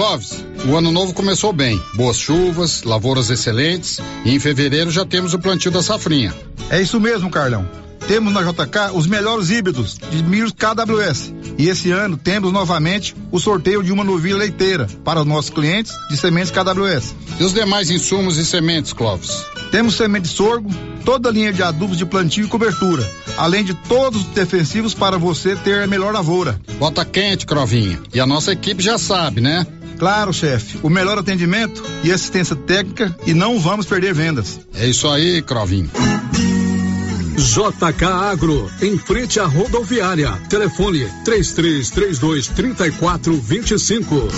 [0.00, 1.78] Clóvis, o ano novo começou bem.
[1.92, 6.34] Boas chuvas, lavouras excelentes e em fevereiro já temos o plantio da safrinha.
[6.70, 7.68] É isso mesmo, Carlão.
[8.08, 11.34] Temos na JK os melhores híbridos de milho KWS.
[11.58, 15.92] E esse ano temos novamente o sorteio de uma novilha leiteira para os nossos clientes
[16.08, 17.14] de sementes KWS.
[17.38, 19.44] E os demais insumos e sementes, Clóvis?
[19.70, 20.70] Temos semente de sorgo,
[21.04, 25.18] toda a linha de adubos de plantio e cobertura, além de todos os defensivos para
[25.18, 26.58] você ter a melhor lavoura.
[26.78, 28.00] Bota quente, Crovinha.
[28.14, 29.66] E a nossa equipe já sabe, né?
[30.00, 30.78] Claro, chefe.
[30.82, 34.58] O melhor atendimento e assistência técnica e não vamos perder vendas.
[34.74, 35.90] É isso aí, Crovinho.
[37.40, 40.32] JK Agro, em frente à rodoviária.
[40.48, 44.28] Telefone 3332 3425.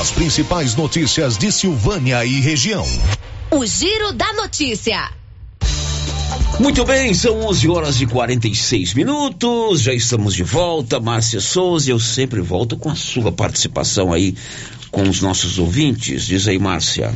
[0.00, 2.84] As principais notícias de Silvânia e região.
[3.50, 5.10] O Giro da Notícia.
[6.58, 9.82] Muito bem, são 11 horas e 46 minutos.
[9.82, 10.98] Já estamos de volta.
[10.98, 14.34] Márcia Souza, eu sempre volto com a sua participação aí
[14.90, 16.26] com os nossos ouvintes.
[16.26, 17.14] Diz aí, Márcia.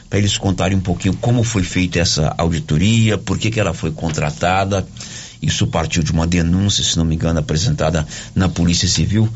[0.08, 3.90] para eles contarem um pouquinho como foi feita essa auditoria, por que, que ela foi
[3.90, 4.86] contratada.
[5.42, 8.06] Isso partiu de uma denúncia, se não me engano, apresentada
[8.36, 9.28] na Polícia Civil,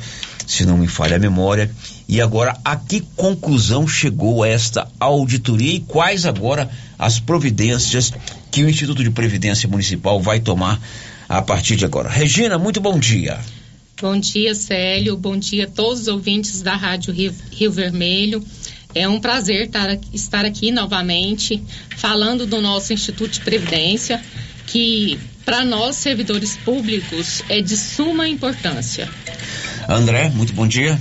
[0.46, 1.68] se não me falha a memória.
[2.08, 8.12] E agora, a que conclusão chegou esta auditoria e quais agora as providências
[8.50, 10.80] que o Instituto de Previdência Municipal vai tomar
[11.28, 12.08] a partir de agora?
[12.08, 13.40] Regina, muito bom dia.
[14.00, 15.16] Bom dia, Célio.
[15.16, 18.44] Bom dia a todos os ouvintes da Rádio Rio, Rio Vermelho.
[18.94, 21.62] É um prazer tar, estar aqui novamente
[21.96, 24.22] falando do nosso Instituto de Previdência,
[24.66, 29.08] que para nós, servidores públicos, é de suma importância.
[29.88, 30.98] André, muito bom dia.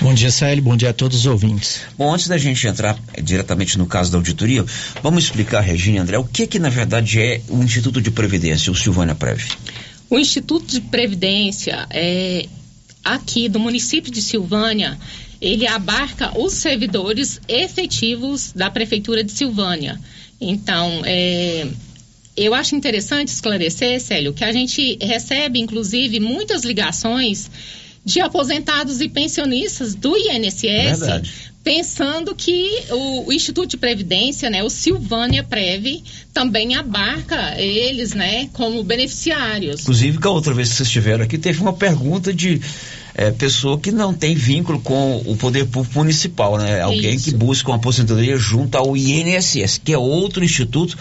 [0.00, 0.62] Bom dia, Célio.
[0.62, 1.80] Bom dia a todos os ouvintes.
[1.96, 4.64] Bom, antes da gente entrar diretamente no caso da auditoria,
[5.02, 8.70] vamos explicar, Regina e André, o que que na verdade é o Instituto de Previdência,
[8.70, 9.42] o Silvânia Prev?
[10.08, 12.46] O Instituto de Previdência é
[13.04, 14.98] aqui do município de Silvânia,
[15.40, 20.00] ele abarca os servidores efetivos da prefeitura de Silvânia.
[20.40, 21.66] Então, é,
[22.36, 27.50] eu acho interessante esclarecer, Célio, que a gente recebe, inclusive, muitas ligações
[28.06, 31.52] de aposentados e pensionistas do INSS, Verdade.
[31.64, 38.48] pensando que o, o Instituto de Previdência, né, o Silvânia Prev, também abarca eles, né,
[38.52, 39.80] como beneficiários.
[39.80, 42.60] Inclusive, que a outra vez que vocês estiveram aqui, teve uma pergunta de
[43.12, 46.82] é, pessoa que não tem vínculo com o poder público municipal, né?
[46.82, 47.24] Alguém Isso.
[47.24, 50.96] que busca uma aposentadoria junto ao INSS, que é outro instituto,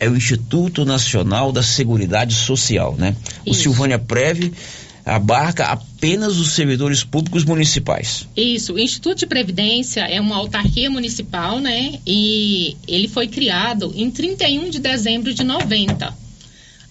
[0.00, 3.14] é o Instituto Nacional da Seguridade Social, né?
[3.46, 3.60] O Isso.
[3.60, 4.50] Silvânia Prev
[5.04, 8.26] abarca apenas os servidores públicos municipais.
[8.36, 11.98] Isso, o Instituto de Previdência é uma autarquia municipal, né?
[12.06, 16.14] E ele foi criado em 31 de dezembro de 90.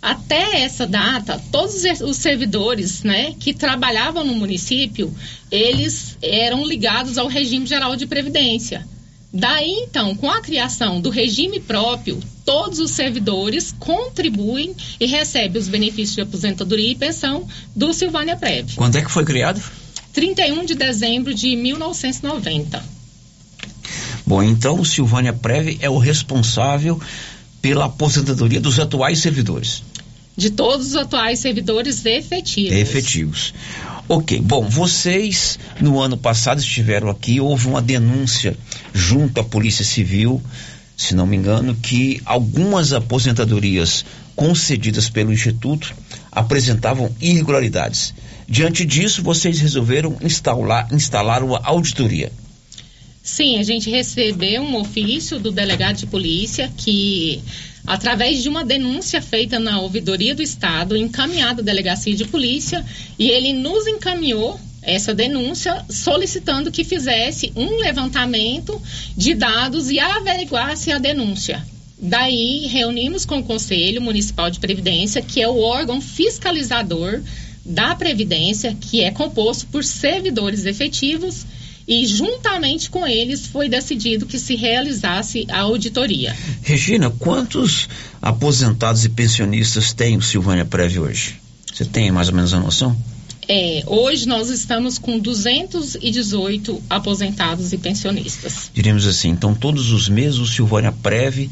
[0.01, 5.13] Até essa data, todos os servidores, né, que trabalhavam no município,
[5.51, 8.87] eles eram ligados ao regime geral de previdência.
[9.31, 12.17] Daí, então, com a criação do regime próprio,
[12.49, 18.73] todos os servidores contribuem e recebem os benefícios de aposentadoria e pensão do Silvânia Prev.
[18.75, 19.61] Quando é que foi criado?
[20.13, 22.83] 31 de dezembro de 1990.
[24.25, 26.99] Bom, então o Silvânia Prev é o responsável
[27.61, 29.83] pela aposentadoria dos atuais servidores.
[30.35, 32.75] De todos os atuais servidores efetivos.
[32.75, 33.53] Efetivos.
[34.07, 38.57] Ok, bom, vocês no ano passado estiveram aqui, houve uma denúncia
[38.91, 40.41] junto à Polícia Civil,
[40.99, 44.03] se não me engano, que algumas aposentadorias
[44.35, 45.95] concedidas pelo Instituto
[46.29, 48.13] apresentavam irregularidades.
[48.45, 52.29] Diante disso, vocês resolveram instalar, instalar uma auditoria.
[53.23, 57.41] Sim, a gente recebeu um ofício do delegado de polícia que,
[57.87, 62.85] através de uma denúncia feita na ouvidoria do Estado, encaminhada à delegacia de polícia,
[63.17, 68.81] e ele nos encaminhou essa denúncia solicitando que fizesse um levantamento
[69.15, 71.65] de dados e averiguasse a denúncia.
[72.01, 77.21] Daí reunimos com o Conselho Municipal de Previdência, que é o órgão fiscalizador
[77.65, 81.45] da Previdência, que é composto por servidores efetivos
[81.89, 86.35] e juntamente com eles foi decidido que se realizasse a auditoria.
[86.61, 87.89] Regina, quantos
[88.21, 91.41] aposentados e pensionistas tem o Silvânia Prévio hoje?
[91.73, 92.95] Você tem mais ou menos a noção?
[93.51, 98.69] É, hoje nós estamos com 218 aposentados e pensionistas.
[98.71, 101.49] Diríamos assim, então todos os meses o Silvânia Preve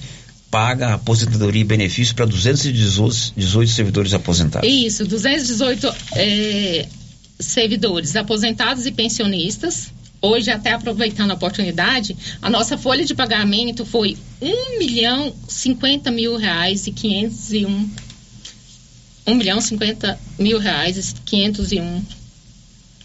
[0.52, 4.70] paga aposentadoria e benefício para 218 18 servidores aposentados.
[4.70, 6.88] Isso, 218 é,
[7.40, 14.18] servidores aposentados e pensionistas Hoje, até aproveitando a oportunidade, a nossa folha de pagamento foi
[14.42, 17.88] um milhão cinquenta mil reais e quinhentos e um
[19.28, 22.02] um milhão cinquenta mil reais e quinhentos e um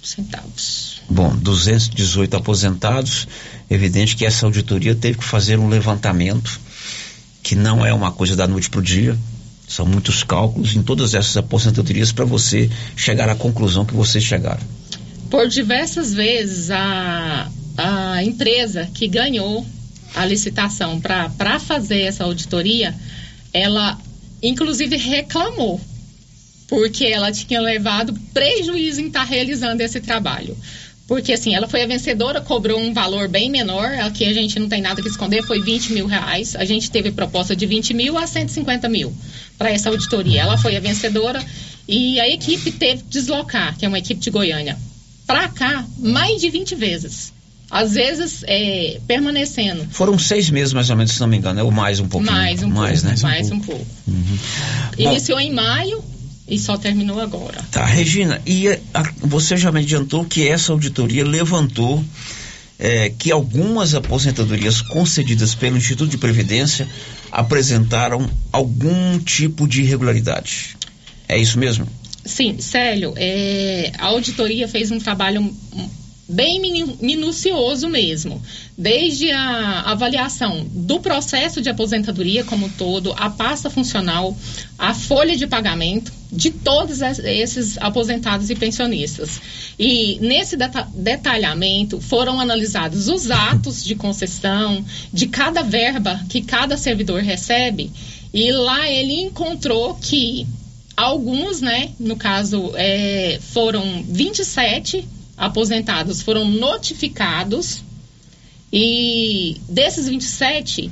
[0.03, 1.01] centavos.
[1.09, 3.29] Bom, 218 aposentados,
[3.71, 6.61] evidente que essa auditoria teve que fazer um levantamento
[7.43, 9.17] que não é uma coisa da noite para o dia,
[9.69, 14.63] são muitos cálculos em todas essas aposentadorias para você chegar à conclusão que vocês chegaram
[15.33, 19.67] por diversas vezes a, a empresa que ganhou
[20.15, 22.95] a licitação para fazer essa auditoria,
[23.51, 23.99] ela
[24.43, 25.81] inclusive reclamou,
[26.69, 30.57] porque ela tinha levado prejuízo em estar tá realizando esse trabalho.
[31.07, 34.69] Porque assim, ela foi a vencedora, cobrou um valor bem menor, aqui a gente não
[34.69, 36.57] tem nada que esconder, foi 20 mil reais.
[36.57, 39.13] A gente teve proposta de 20 mil a 150 mil
[39.59, 40.41] para essa auditoria.
[40.41, 41.45] Ela foi a vencedora
[41.87, 44.79] e a equipe teve que deslocar, que é uma equipe de Goiânia,
[45.27, 47.33] para cá mais de 20 vezes.
[47.71, 49.87] Às vezes, é, permanecendo.
[49.91, 52.33] Foram seis meses, mais ou menos, se não me engano, é ou mais um pouquinho.
[52.33, 53.23] Mais um mais, pouco, né?
[53.23, 53.87] mais um pouco.
[54.07, 54.39] Uhum.
[54.99, 56.05] Iniciou Bom, em maio
[56.47, 57.63] e só terminou agora.
[57.71, 62.05] Tá, Regina, e a, você já me adiantou que essa auditoria levantou
[62.79, 66.89] é, que algumas aposentadorias concedidas pelo Instituto de Previdência
[67.31, 70.77] apresentaram algum tipo de irregularidade.
[71.29, 71.87] É isso mesmo?
[72.25, 75.53] Sim, Célio, é, a auditoria fez um trabalho
[76.29, 76.61] bem
[77.01, 78.41] minucioso mesmo.
[78.77, 84.37] Desde a avaliação do processo de aposentadoria como todo, a pasta funcional,
[84.79, 89.41] a folha de pagamento de todos esses aposentados e pensionistas.
[89.79, 90.57] E nesse
[90.95, 97.91] detalhamento foram analisados os atos de concessão de cada verba que cada servidor recebe.
[98.33, 100.47] E lá ele encontrou que
[100.95, 105.09] Alguns, né, no caso, é, foram 27
[105.43, 107.83] aposentados, foram notificados
[108.73, 110.89] e desses 27,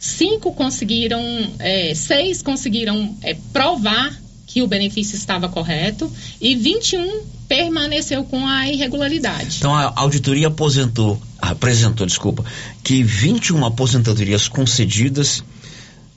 [0.00, 1.22] cinco conseguiram,
[1.60, 4.12] é, seis conseguiram é, provar
[4.48, 9.58] que o benefício estava correto e 21 permaneceu com a irregularidade.
[9.58, 12.44] Então a auditoria aposentou, apresentou, desculpa,
[12.82, 15.44] que 21 aposentadorias concedidas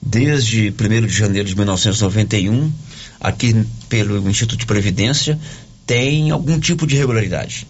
[0.01, 2.71] desde 1 de janeiro de 1991
[3.19, 5.39] aqui pelo Instituto de Previdência
[5.87, 7.65] tem algum tipo de irregularidade.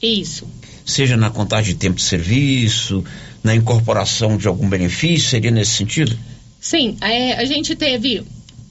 [0.00, 0.46] Isso.
[0.84, 3.02] Seja na contagem de tempo de serviço,
[3.42, 6.16] na incorporação de algum benefício, seria nesse sentido?
[6.60, 8.22] Sim, é, a gente teve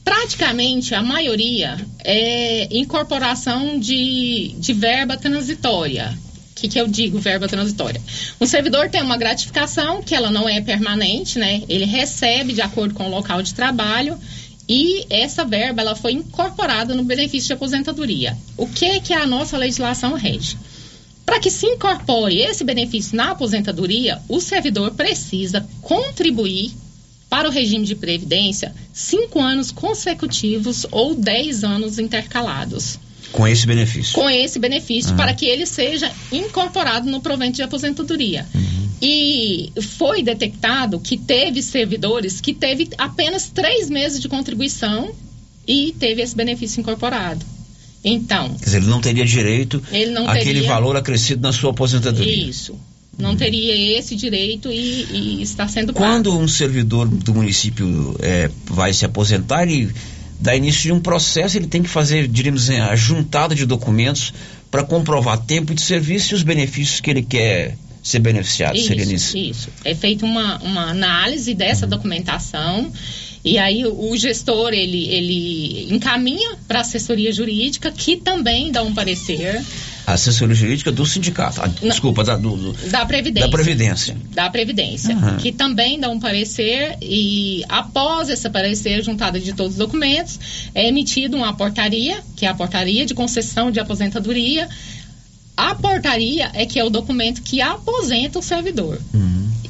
[0.04, 6.18] praticamente a maioria é incorporação de, de verba transitória.
[6.52, 8.00] O que, que eu digo, verba transitória?
[8.40, 11.64] Um servidor tem uma gratificação que ela não é permanente, né?
[11.68, 14.18] Ele recebe de acordo com o local de trabalho
[14.74, 18.38] e essa verba ela foi incorporada no benefício de aposentadoria.
[18.56, 20.56] O que é que a nossa legislação rege?
[21.26, 26.72] Para que se incorpore esse benefício na aposentadoria, o servidor precisa contribuir
[27.30, 32.98] para o regime de previdência cinco anos consecutivos ou dez anos intercalados.
[33.34, 34.14] Com esse benefício.
[34.14, 35.18] Com esse benefício, Uhum.
[35.18, 38.46] para que ele seja incorporado no provento de aposentadoria.
[39.02, 45.12] E foi detectado que teve servidores que teve apenas três meses de contribuição
[45.68, 47.44] e teve esse benefício incorporado.
[48.04, 49.82] Então, Quer dizer, ele não teria direito
[50.12, 52.50] não àquele teria- valor acrescido na sua aposentadoria.
[52.50, 52.76] isso.
[53.18, 56.06] Não teria esse direito e, e está sendo pago.
[56.06, 59.92] Quando um servidor do município é, vai se aposentar, ele
[60.40, 64.34] dá início de um processo, ele tem que fazer, diríamos, assim, a juntada de documentos
[64.72, 68.78] para comprovar tempo de serviço e os benefícios que ele quer ser beneficiado.
[68.80, 69.38] Seria nisso.
[69.38, 69.70] Isso, isso.
[69.86, 72.92] É feita uma, uma análise dessa documentação
[73.44, 78.94] e aí o, gestor ele, ele encaminha para a assessoria jurídica que também dá um
[78.94, 79.64] parecer
[80.06, 81.60] A assessoria jurídica do sindicato.
[81.62, 83.48] Ah, desculpa, da, do- do- da Previdência.
[83.48, 84.18] da Previdência.
[84.32, 85.38] Da Previdência, Aham.
[85.38, 90.40] que também dá um parecer e após esse parecer juntada de todos os documentos,
[90.76, 94.68] é emitida uma portaria, que é a portaria de concessão de aposentadoria.
[95.70, 99.00] A portaria é que é o documento que aposenta o servidor.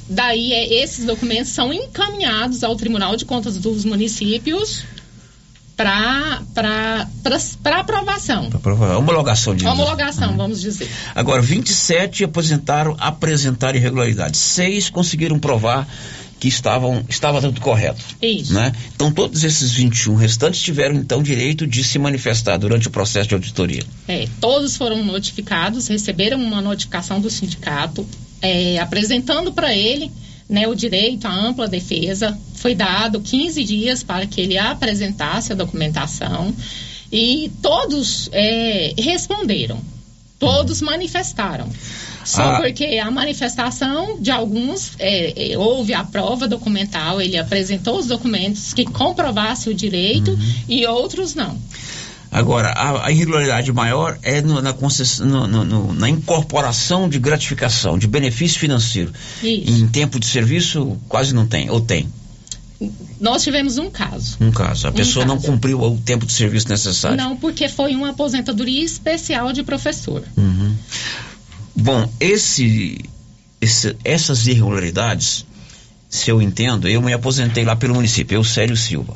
[0.07, 4.83] Daí é, esses documentos são encaminhados ao Tribunal de Contas dos Municípios
[5.75, 6.41] para
[7.79, 8.49] aprovação.
[8.49, 10.87] Pra provar- homologação de Homologação, vamos dizer.
[11.15, 14.39] Agora, 27 aposentaram, apresentaram irregularidades.
[14.39, 15.87] Seis conseguiram provar
[16.41, 18.03] que estavam, estava tudo correto.
[18.19, 18.51] Isso.
[18.51, 18.73] Né?
[18.95, 23.35] Então, todos esses 21 restantes tiveram, então, direito de se manifestar durante o processo de
[23.35, 23.83] auditoria.
[24.07, 28.03] É, todos foram notificados, receberam uma notificação do sindicato,
[28.41, 30.11] é, apresentando para ele
[30.49, 32.35] né, o direito à ampla defesa.
[32.55, 36.55] Foi dado 15 dias para que ele apresentasse a documentação
[37.11, 39.79] e todos é, responderam,
[40.39, 41.69] todos manifestaram.
[42.23, 42.61] Só Ah.
[42.61, 48.73] porque a manifestação de alguns é, é, houve a prova documental, ele apresentou os documentos
[48.73, 50.37] que comprovasse o direito
[50.69, 51.57] e outros não.
[52.31, 58.07] Agora, a, a irregularidade maior é no- na, no- no- na incorporação de gratificação, de
[58.07, 59.11] benefício financeiro.
[59.43, 59.69] Isso.
[59.71, 62.07] Em tempo de serviço, quase não tem, ou tem,
[63.19, 64.37] Nós tivemos um caso.
[64.41, 64.87] um caso.
[64.87, 65.47] A Um pessoa não caso.
[65.51, 67.15] cumpriu o tempo de serviço necessário.
[67.17, 70.23] Não, porque foi uma aposentadoria especial de professor.
[70.37, 70.73] Uhum.
[71.75, 72.99] Bom, esse,
[73.59, 75.45] esse- essas irregularidades,
[76.09, 79.15] se eu entendo, eu me aposentei lá pelo município, eu, Célio Silva.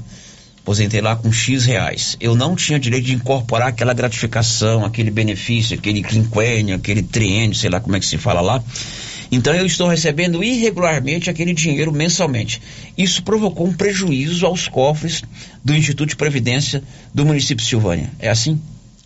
[0.61, 2.17] Aposentei lá com X reais.
[2.19, 7.69] Eu não tinha direito de incorporar aquela gratificação, aquele benefício, aquele quinquênio, aquele triênio, sei
[7.69, 8.63] lá como é que se fala lá.
[9.31, 12.61] Então eu estou recebendo irregularmente aquele dinheiro mensalmente.
[12.97, 15.21] Isso provocou um prejuízo aos cofres
[15.63, 16.81] do Instituto de Previdência
[17.13, 18.09] do município de Silvânia.
[18.17, 18.59] É assim?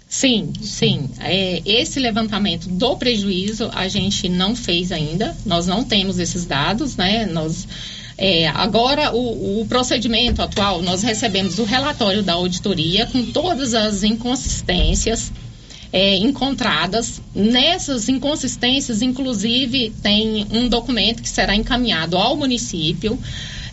[0.10, 1.08] Sim, sim.
[1.20, 5.38] É, esse levantamento do prejuízo a gente não fez ainda.
[5.46, 7.28] Nós não temos esses dados, né?
[7.28, 7.68] Nós
[8.18, 14.02] é, agora o, o procedimento atual nós recebemos o relatório da auditoria com todas as
[14.02, 15.32] inconsistências
[15.94, 17.22] é, encontradas.
[17.36, 23.18] Nessas inconsistências, inclusive, tem um documento que será encaminhado ao município,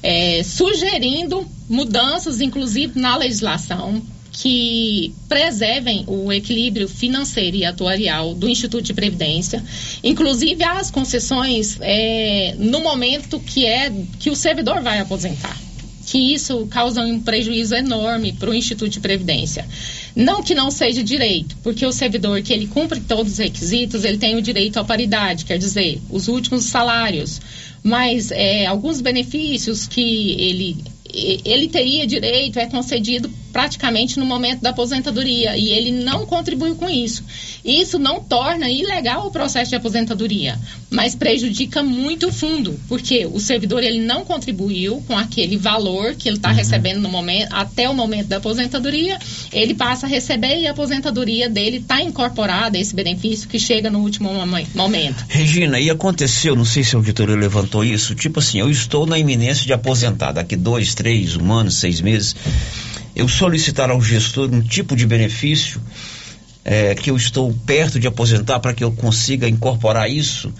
[0.02, 4.02] é, sugerindo mudanças, inclusive, na legislação
[4.36, 9.64] que preservem o equilíbrio financeiro e atuarial do Instituto de Previdência,
[10.04, 15.56] inclusive as concessões é, no momento que é que o servidor vai aposentar
[16.06, 19.66] que isso causa um prejuízo enorme para o Instituto de Previdência.
[20.14, 24.16] Não que não seja direito, porque o servidor que ele cumpre todos os requisitos, ele
[24.16, 27.40] tem o direito à paridade, quer dizer, os últimos salários,
[27.82, 30.76] mas é, alguns benefícios que ele
[31.12, 36.90] ele teria direito é concedido praticamente no momento da aposentadoria e ele não contribuiu com
[36.90, 37.24] isso.
[37.64, 40.58] Isso não torna ilegal o processo de aposentadoria,
[40.90, 46.28] mas prejudica muito o fundo, porque o servidor ele não contribuiu com aquele valor que
[46.28, 49.18] ele está recebendo no momento até o momento da aposentadoria,
[49.50, 53.88] ele passa a receber e a aposentadoria dele está incorporada a esse benefício que chega
[53.90, 55.24] no último momen- momento.
[55.30, 59.18] Regina, e aconteceu, não sei se a auditoria levantou isso, tipo assim, eu estou na
[59.18, 62.36] iminência de aposentar daqui dois, três, um ano, seis meses.
[63.16, 65.80] Eu solicitar ao gestor um tipo de benefício
[66.62, 70.52] eh, que eu estou perto de aposentar para que eu consiga incorporar isso.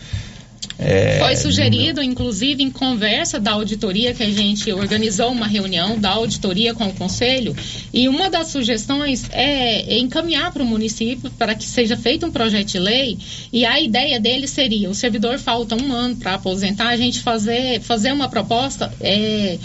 [0.79, 6.11] Eh, Foi sugerido, inclusive, em conversa da auditoria, que a gente organizou uma reunião da
[6.11, 7.57] auditoria com o conselho,
[7.93, 12.69] e uma das sugestões é encaminhar para o município para que seja feito um projeto
[12.69, 13.19] de lei,
[13.53, 17.81] e a ideia dele seria, o servidor falta um ano para aposentar, a gente fazer,
[17.81, 19.59] fazer uma proposta é,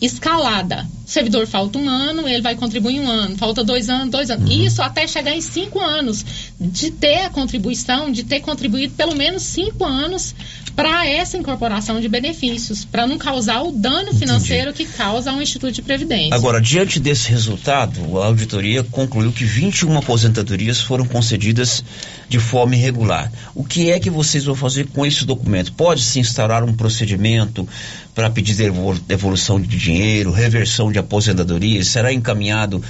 [0.00, 0.86] escalada.
[1.06, 3.36] O servidor falta um ano, ele vai contribuir um ano.
[3.36, 4.48] Falta dois anos, dois anos.
[4.50, 4.64] Uhum.
[4.64, 6.24] Isso até chegar em cinco anos.
[6.60, 10.34] De ter a contribuição, de ter contribuído pelo menos cinco anos
[10.78, 15.72] para essa incorporação de benefícios, para não causar o dano financeiro que causa um instituto
[15.72, 16.32] de previdência.
[16.36, 21.82] Agora, diante desse resultado, a auditoria concluiu que 21 aposentadorias foram concedidas
[22.28, 23.28] de forma irregular.
[23.56, 25.72] O que é que vocês vão fazer com esse documento?
[25.72, 27.68] Pode se instaurar um procedimento
[28.14, 31.88] para pedir devol- devolução de dinheiro, reversão de aposentadorias?
[31.88, 32.80] Será encaminhado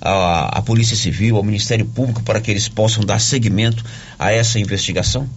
[0.00, 3.84] à, à Polícia Civil, ao Ministério Público, para que eles possam dar seguimento
[4.18, 5.28] a essa investigação?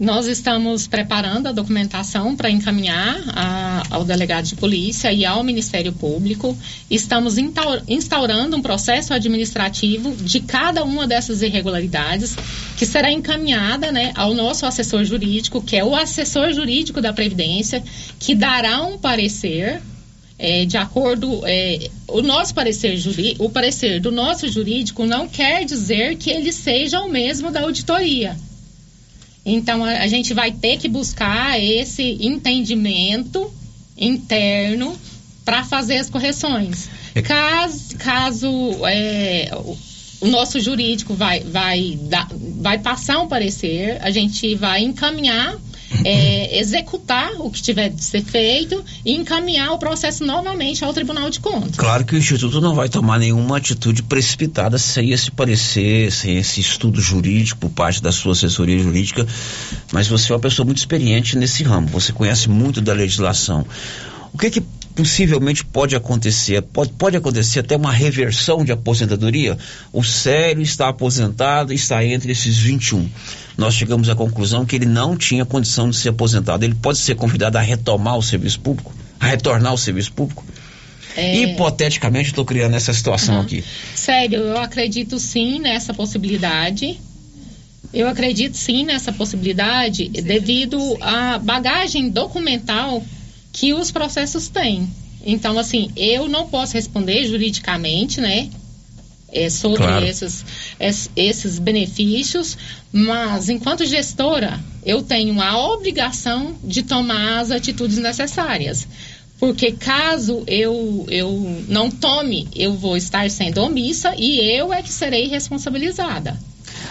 [0.00, 5.92] Nós estamos preparando a documentação para encaminhar a- ao delegado de polícia e ao Ministério
[5.92, 6.58] Público.
[6.90, 7.36] Estamos
[7.86, 12.34] instaurando um processo administrativo de cada uma dessas irregularidades,
[12.76, 17.82] que será encaminhada né, ao nosso assessor jurídico, que é o assessor jurídico da Previdência,
[18.18, 19.80] que dará um parecer.
[20.44, 22.98] é, de acordo, é, o nosso parecer
[23.38, 28.36] o parecer do nosso jurídico não quer dizer que ele seja o mesmo da auditoria.
[29.44, 33.52] Então a, a gente vai ter que buscar esse entendimento
[33.98, 34.96] interno
[35.44, 36.88] para fazer as correções.
[37.24, 38.48] Caso, caso
[38.86, 39.76] é, o,
[40.22, 42.28] o nosso jurídico vai, vai, dar,
[42.60, 45.56] vai passar um parecer, a gente vai encaminhar,
[46.04, 51.30] é, executar o que tiver de ser feito e encaminhar o processo novamente ao Tribunal
[51.30, 51.76] de Contas.
[51.76, 56.60] Claro que o Instituto não vai tomar nenhuma atitude precipitada sem esse parecer, sem esse
[56.60, 59.26] estudo jurídico por parte da sua assessoria jurídica,
[59.92, 63.66] mas você é uma pessoa muito experiente nesse ramo, você conhece muito da legislação.
[64.32, 64.62] O que que
[64.94, 66.62] possivelmente pode acontecer?
[66.62, 69.58] Pode, pode acontecer até uma reversão de aposentadoria?
[69.92, 73.08] O Célio está aposentado e está entre esses 21.
[73.56, 76.64] Nós chegamos à conclusão que ele não tinha condição de ser aposentado.
[76.64, 78.94] Ele pode ser convidado a retomar o serviço público?
[79.18, 80.44] A retornar ao serviço público?
[81.16, 81.36] É.
[81.36, 83.62] Hipoteticamente, estou criando essa situação aqui.
[83.94, 86.98] Sério, eu acredito sim nessa possibilidade.
[87.92, 93.04] Eu acredito sim nessa possibilidade devido à bagagem documental
[93.52, 94.88] que os processos têm.
[95.24, 98.48] Então, assim, eu não posso responder juridicamente, né?
[99.34, 100.04] é, sobre Claro.
[100.04, 100.44] esses,
[100.78, 102.58] es- esses benefícios,
[102.92, 108.86] mas enquanto gestora, eu tenho a obrigação de tomar as atitudes necessárias.
[109.38, 114.92] Porque caso eu, eu não tome, eu vou estar sendo omissa e eu é que
[114.92, 116.38] serei responsabilizada.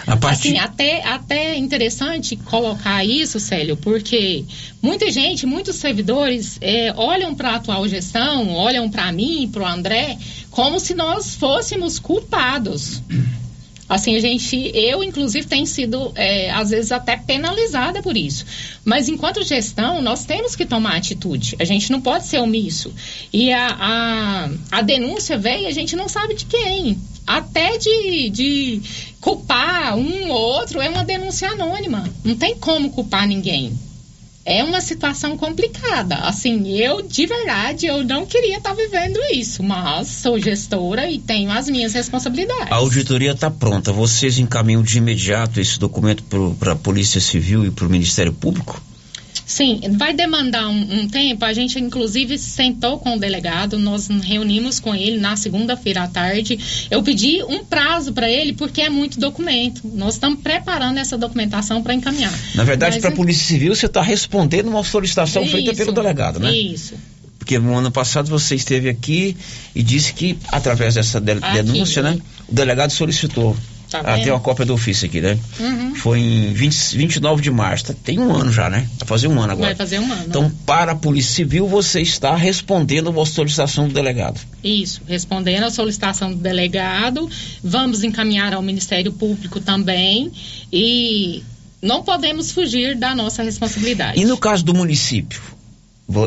[0.06, 0.30] A.
[0.30, 4.44] Assim, até, até interessante colocar isso, Célio, porque
[4.80, 9.66] muita gente, muitos servidores é, olham para a atual gestão, olham para mim, para o
[9.66, 10.18] André,
[10.50, 13.02] como se nós fôssemos culpados.
[13.88, 18.46] Assim, a gente, eu inclusive tenho sido, é, às vezes, até penalizada por isso.
[18.84, 21.56] Mas enquanto gestão, nós temos que tomar atitude.
[21.58, 22.90] A gente não pode ser omisso.
[23.30, 26.96] E a, a, a denúncia veio, a gente não sabe de quem.
[27.26, 28.82] Até de, de
[29.22, 32.04] culpar um ou outro é uma denúncia anônima.
[32.24, 33.72] Não tem como culpar ninguém.
[34.44, 36.16] É uma situação complicada.
[36.16, 41.52] Assim, eu, de verdade, eu não queria estar vivendo isso, mas sou gestora e tenho
[41.52, 42.72] as minhas responsabilidades.
[42.72, 43.92] A auditoria está pronta.
[43.92, 46.24] Vocês encaminham de imediato esse documento
[46.58, 48.82] para a Polícia Civil e para o Ministério Público?
[49.44, 51.44] Sim, vai demandar um, um tempo.
[51.44, 56.08] A gente, inclusive, sentou com o delegado, nós nos reunimos com ele na segunda-feira à
[56.08, 56.58] tarde.
[56.90, 59.82] Eu pedi um prazo para ele, porque é muito documento.
[59.84, 62.32] Nós estamos preparando essa documentação para encaminhar.
[62.54, 66.38] Na verdade, para a Polícia Civil, você está respondendo uma solicitação feita Isso, pelo delegado,
[66.40, 66.52] né?
[66.54, 66.94] Isso.
[67.38, 69.36] Porque no ano passado você esteve aqui
[69.74, 71.62] e disse que, através dessa de- Aqui.
[71.62, 72.18] denúncia, né?
[72.48, 73.56] O delegado solicitou.
[74.00, 75.38] Tá ah, tem uma cópia do ofício aqui, né?
[75.60, 75.94] Uhum.
[75.94, 77.86] Foi em 20, 29 de março.
[77.86, 78.88] Tá- Tem um ano já, né?
[78.98, 79.68] Vai fazer um ano agora.
[79.68, 80.24] Vai fazer um ano.
[80.26, 84.40] Então, para a Polícia Civil, você está respondendo uma solicitação do delegado.
[84.62, 87.28] Isso, respondendo à solicitação do delegado,
[87.62, 90.30] vamos encaminhar ao Ministério Público também
[90.72, 91.42] e
[91.82, 94.20] não podemos fugir da nossa responsabilidade.
[94.20, 95.40] E no caso do município?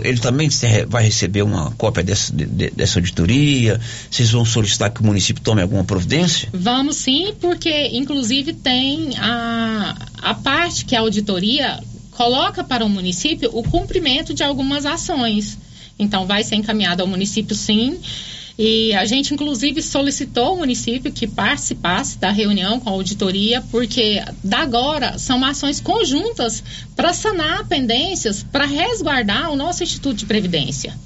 [0.04, 0.50] Ele também
[0.88, 3.80] vai receber uma cópia dessa, de- de- dessa auditoria?
[4.10, 6.50] Vocês vão solicitar que o município tome alguma providência?
[6.54, 11.80] Vamos sim, porque inclusive tem a, a parte que a auditoria
[12.12, 15.58] coloca para o município o cumprimento de algumas ações.
[16.00, 18.00] Então vai ser encaminhado ao município sim.
[18.58, 24.24] E a gente inclusive solicitou ao município que participasse da reunião com a auditoria, porque
[24.44, 26.64] da agora são ações conjuntas
[26.96, 30.98] para sanar pendências, para resguardar o nosso Instituto de Previdência.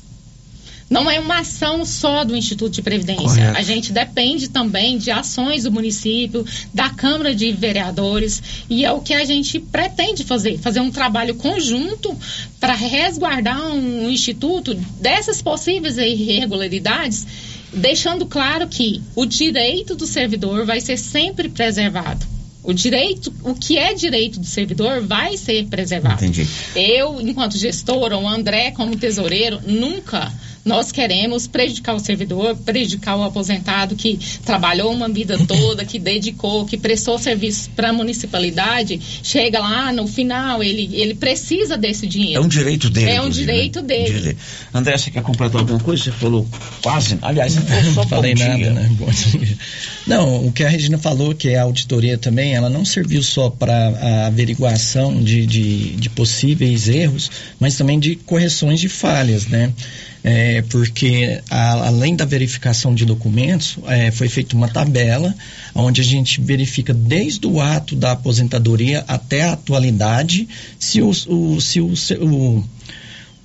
[0.90, 3.24] Não é uma ação só do Instituto de Previdência.
[3.24, 3.58] Correto.
[3.58, 9.00] A gente depende também de ações do município, da Câmara de Vereadores, e é o
[9.00, 12.18] que a gente pretende fazer, fazer um trabalho conjunto
[12.60, 17.26] para resguardar um instituto dessas possíveis irregularidades
[17.74, 22.26] deixando claro que o direito do servidor vai ser sempre preservado.
[22.62, 26.24] O direito, o que é direito do servidor vai ser preservado.
[26.24, 26.48] Entendi.
[26.76, 30.32] Eu, enquanto gestora, o André como tesoureiro, nunca
[30.70, 36.64] nós queremos prejudicar o servidor, prejudicar o aposentado que trabalhou uma vida toda, que dedicou,
[36.64, 42.44] que prestou serviço para a municipalidade, chega lá no final, ele, ele precisa desse dinheiro.
[42.44, 43.10] É um direito dele.
[43.10, 43.88] É um inclusive, direito né?
[43.88, 44.14] dele.
[44.14, 44.40] Direito.
[44.72, 46.04] André, você quer completar alguma coisa?
[46.04, 46.48] Você falou
[46.84, 47.18] quase.
[47.24, 48.70] Aliás, você falou só falei bom nada, dia.
[48.70, 48.90] né?
[48.92, 49.58] Bom dia.
[50.06, 53.50] Não, o que a Regina falou, que é a auditoria também, ela não serviu só
[53.50, 59.74] para a averiguação de, de, de possíveis erros, mas também de correções de falhas, né?
[60.22, 65.34] É, porque a- além da verificação de documentos, é, foi feita uma tabela
[65.74, 70.48] onde a gente verifica desde o ato da aposentadoria até a atualidade
[70.78, 72.64] se o, o- se o, o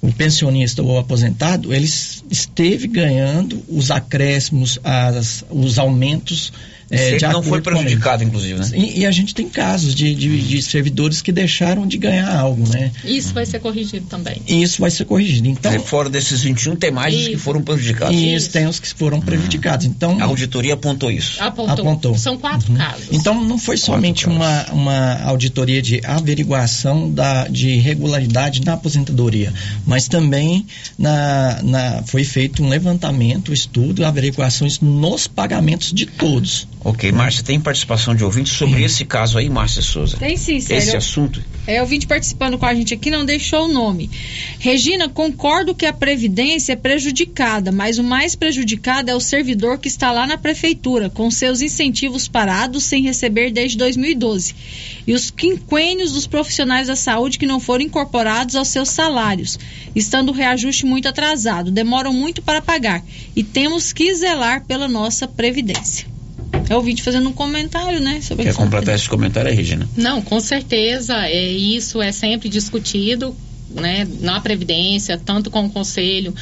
[0.03, 1.87] o pensionista ou aposentado, ele
[2.31, 6.53] esteve ganhando os acréscimos, as, os aumentos.
[6.95, 8.71] Ele de não foi prejudicado, inclusive, né?
[8.75, 12.69] E, e a gente tem casos de, de, de servidores que deixaram de ganhar algo,
[12.69, 12.91] né?
[13.05, 14.41] Isso vai ser corrigido também.
[14.47, 15.49] E isso vai ser corrigido.
[15.49, 17.43] Então, fora desses 21, tem mais os que Isso.
[17.43, 18.15] foram prejudicados.
[18.17, 19.87] e isso tem os que foram prejudicados.
[19.87, 21.43] Então, A auditoria apontou isso.
[21.43, 21.73] Apontou.
[21.73, 22.19] Apontou.
[22.19, 23.09] São quatro casos.
[23.11, 29.53] Então não foi somente uma, uma auditoria de averiguação da, de irregularidade na aposentadoria,
[29.87, 30.67] mas também
[30.99, 36.67] na, na, foi feito um levantamento, estudo, averiguações nos pagamentos de todos.
[36.85, 40.19] Ok, Márcia, tem participação de ouvintes sobre esse caso aí, Márcia Souza?
[40.19, 40.99] Tem sim, Esse sério.
[40.99, 41.43] assunto?
[41.67, 44.11] É, ouvinte participando com a gente aqui não deixou o nome.
[44.59, 49.89] Regina, concordo que a Previdência é prejudicada, mas o mais prejudicado é o servidor que
[49.89, 54.55] está lá na Prefeitura, com seus incentivos parados sem receber desde 2012.
[55.07, 59.59] E os quinquênios dos profissionais da saúde que não foram incorporados aos seus salários,
[59.97, 63.03] estando o reajuste muito atrasado, demoram muito para pagar.
[63.35, 66.14] E temos que zelar pela nossa Previdência.
[66.69, 68.21] É o ouvinte fazendo um comentário, né?
[68.21, 69.89] Sobre Quer completar esse comentário aí, Regina?
[69.97, 73.37] Não, com certeza, é, isso é sempre discutido
[73.71, 76.35] né, na Previdência, tanto com o Conselho,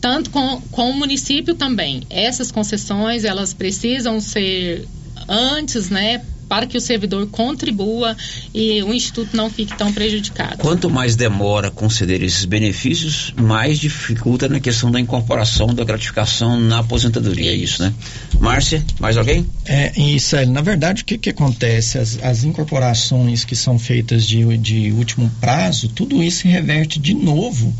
[0.00, 2.02] tanto com, com o município também.
[2.10, 4.86] Essas concessões, elas precisam ser
[5.28, 8.16] antes, né, para que o servidor contribua
[8.54, 10.58] e o Instituto não fique tão prejudicado.
[10.58, 16.58] Quanto mais demora a conceder esses benefícios, mais dificulta na questão da incorporação da gratificação
[16.58, 17.50] na aposentadoria.
[17.50, 17.92] É isso, né?
[18.40, 19.46] Márcia, mais alguém?
[19.66, 21.98] É, e Célio, na verdade, o que, que acontece?
[21.98, 27.14] As, as incorporações que são feitas de, de último prazo, tudo isso se reverte de
[27.14, 27.74] novo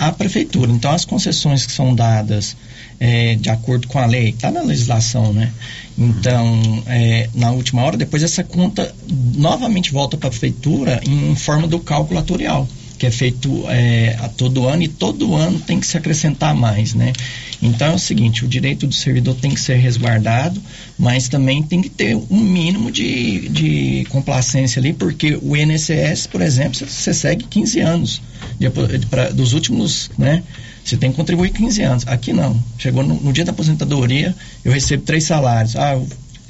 [0.00, 0.72] à prefeitura.
[0.72, 2.56] Então, as concessões que são dadas
[2.98, 5.52] é, de acordo com a lei, está na legislação, né?
[5.96, 8.94] Então, é, na última hora, depois essa conta
[9.36, 12.66] novamente volta para a prefeitura em forma do cálculo atorial,
[13.00, 16.92] que é feito é, a todo ano e todo ano tem que se acrescentar mais,
[16.92, 17.14] né?
[17.62, 20.60] Então é o seguinte, o direito do servidor tem que ser resguardado,
[20.98, 26.42] mas também tem que ter um mínimo de, de complacência ali, porque o INSS, por
[26.42, 28.20] exemplo, você- segue 15 anos
[28.58, 28.68] de
[29.08, 30.42] pra- dos últimos, né?
[30.84, 32.06] Você tem que contribuir 15 anos.
[32.06, 32.62] Aqui não.
[32.78, 35.74] Chegou no, no dia da aposentadoria, eu recebo três salários.
[35.74, 35.98] Ah,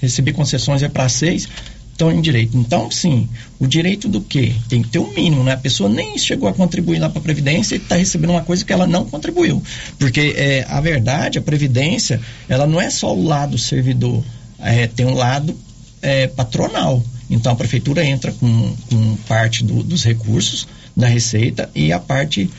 [0.00, 1.48] recebi concessões é para seis,
[2.00, 2.56] estão em direito.
[2.56, 3.28] Então, sim,
[3.58, 4.54] o direito do quê?
[4.68, 5.52] Tem que ter um mínimo, né?
[5.52, 8.64] A pessoa nem chegou a contribuir lá para a Previdência e está recebendo uma coisa
[8.64, 9.62] que ela não contribuiu.
[9.98, 14.24] Porque é, a verdade, a Previdência, ela não é só o lado servidor,
[14.58, 15.54] é, tem um lado
[16.00, 17.04] é, patronal.
[17.28, 22.50] Então a prefeitura entra com, com parte do- dos recursos da receita e a parte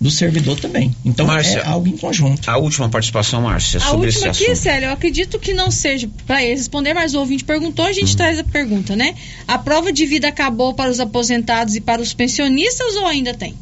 [0.00, 0.94] do servidor também.
[1.04, 2.48] Então Márcia, é algo em conjunto.
[2.50, 4.62] A última participação, Márcia, A sobre última esse aqui, assunto.
[4.62, 8.16] Célio, eu acredito que não seja para ele responder, mas o ouvinte perguntou, a gente
[8.16, 9.14] traz a pergunta, né?
[9.48, 13.54] A prova de vida acabou para os aposentados e para os pensionistas ou ainda tem?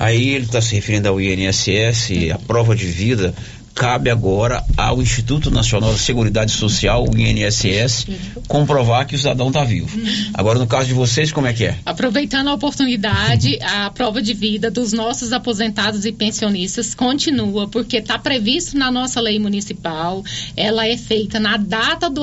[0.00, 3.34] Aí ele está se referindo ao INSS, a prova de vida
[3.78, 8.08] cabe agora ao Instituto Nacional de Seguridade Social, o INSS,
[8.48, 9.88] comprovar que o cidadão está vivo.
[10.34, 11.76] Agora, no caso de vocês, como é que é?
[11.86, 18.18] Aproveitando a oportunidade, a prova de vida dos nossos aposentados e pensionistas continua, porque está
[18.18, 20.24] previsto na nossa lei municipal.
[20.56, 22.22] Ela é feita na data do,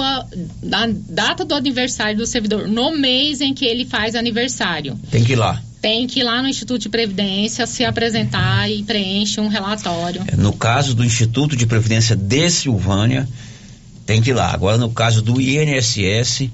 [0.61, 4.99] na data do aniversário do servidor, no mês em que ele faz aniversário.
[5.09, 5.61] Tem que ir lá.
[5.81, 10.21] Tem que ir lá no Instituto de Previdência se apresentar e preenche um relatório.
[10.37, 13.27] No caso do Instituto de Previdência de Silvânia,
[14.05, 14.51] tem que ir lá.
[14.51, 16.49] Agora, no caso do INSS,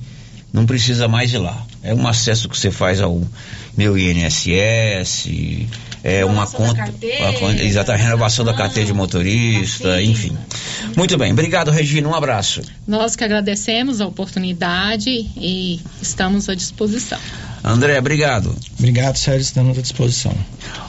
[0.52, 1.66] não precisa mais ir lá.
[1.82, 3.22] É um acesso que você faz ao
[3.78, 5.28] meu INSS,
[6.04, 6.84] é uma conta.
[6.84, 10.38] a conta- Exato, a renovação da carteira de motorista, enfim.
[10.96, 12.08] Muito bem, obrigado, Regina.
[12.08, 12.62] Um abraço.
[12.88, 17.20] Nós que agradecemos a oportunidade e estamos à disposição.
[17.64, 18.56] André, obrigado.
[18.80, 20.34] Obrigado, Sérgio, estamos à disposição.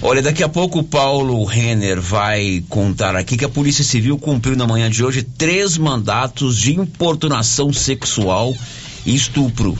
[0.00, 4.56] Olha, daqui a pouco o Paulo Renner vai contar aqui que a Polícia Civil cumpriu
[4.56, 8.56] na manhã de hoje três mandatos de importunação sexual
[9.04, 9.76] e estupro.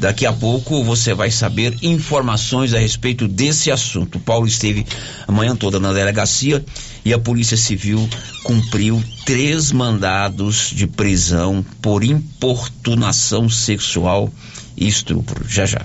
[0.00, 4.16] Daqui a pouco você vai saber informações a respeito desse assunto.
[4.16, 4.86] O Paulo esteve
[5.28, 6.64] a manhã toda na delegacia
[7.04, 8.08] e a Polícia Civil
[8.42, 14.32] cumpriu três mandados de prisão por importunação sexual
[14.74, 15.46] e estupro.
[15.46, 15.82] Já já.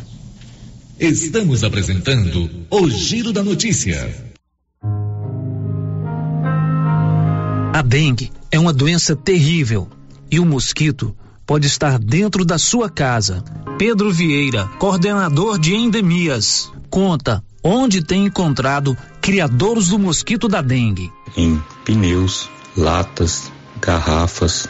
[0.97, 4.15] Estamos apresentando o Giro da Notícia.
[7.73, 9.89] A dengue é uma doença terrível
[10.31, 11.13] e o mosquito
[11.45, 13.43] pode estar dentro da sua casa.
[13.77, 21.11] Pedro Vieira, coordenador de endemias, conta onde tem encontrado criadores do mosquito da dengue.
[21.35, 22.47] Em pneus,
[22.77, 23.51] latas,
[23.81, 24.69] garrafas,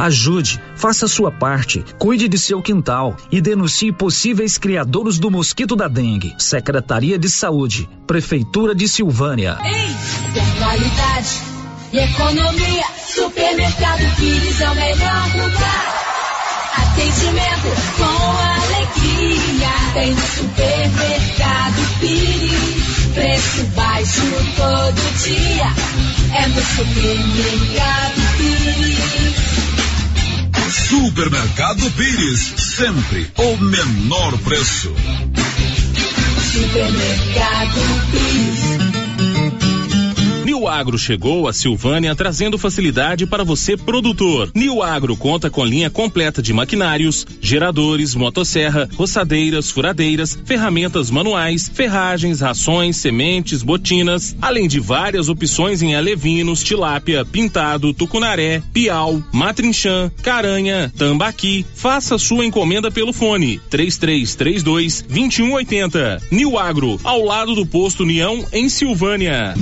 [0.00, 5.86] Ajude, faça sua parte, cuide de seu quintal e denuncie possíveis criadores do mosquito da
[5.86, 6.34] dengue.
[6.38, 9.58] Secretaria de Saúde, Prefeitura de Silvânia.
[10.34, 11.52] Tem qualidade
[11.92, 12.84] e economia.
[13.06, 16.02] Supermercado Pires é o melhor lugar.
[16.78, 19.70] Atendimento com alegria.
[19.94, 23.12] Tem supermercado Pires.
[23.14, 24.22] Preço baixo
[24.56, 25.72] todo dia.
[26.34, 29.71] É no supermercado Pires.
[30.72, 34.94] Supermercado Pires, sempre o menor preço.
[36.50, 37.80] Supermercado
[38.10, 38.81] Pires.
[40.62, 44.52] New Agro chegou a Silvânia trazendo facilidade para você produtor.
[44.54, 52.40] New Agro conta com linha completa de maquinários, geradores, motosserra, roçadeiras, furadeiras, ferramentas manuais, ferragens,
[52.40, 60.92] rações, sementes, botinas, além de várias opções em alevinos, tilápia, pintado, tucunaré, piau, matrinchã, caranha,
[60.96, 61.66] tambaqui.
[61.74, 66.22] Faça sua encomenda pelo fone 3332 2180.
[66.30, 69.54] New Agro, ao lado do posto União em Silvânia.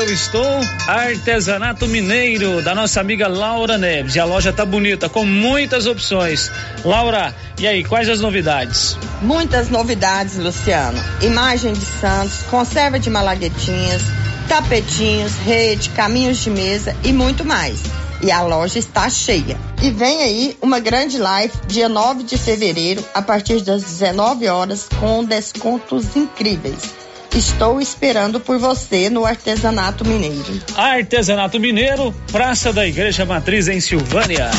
[0.00, 0.60] Eu estou?
[0.86, 4.14] Artesanato Mineiro, da nossa amiga Laura Neves.
[4.14, 6.50] E a loja tá bonita, com muitas opções.
[6.84, 8.96] Laura, e aí, quais as novidades?
[9.20, 10.98] Muitas novidades, Luciano.
[11.20, 14.02] Imagem de santos, conserva de malaguetinhas,
[14.48, 17.82] tapetinhos, rede, caminhos de mesa e muito mais.
[18.22, 19.58] E a loja está cheia.
[19.82, 24.88] E vem aí uma grande live dia 9 de fevereiro, a partir das 19 horas,
[24.98, 27.09] com descontos incríveis.
[27.34, 30.60] Estou esperando por você no Artesanato Mineiro.
[30.74, 34.50] Artesanato Mineiro, Praça da Igreja Matriz em Silvânia.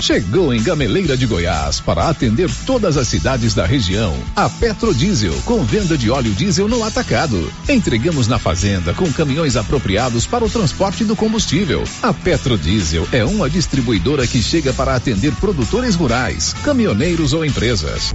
[0.00, 4.16] Chegou em Gameleira de Goiás para atender todas as cidades da região.
[4.34, 7.52] A Petrodiesel, com venda de óleo diesel no atacado.
[7.68, 11.84] Entregamos na fazenda com caminhões apropriados para o transporte do combustível.
[12.02, 18.14] A Petrodiesel é uma distribuidora que chega para atender produtores rurais, caminhoneiros ou empresas.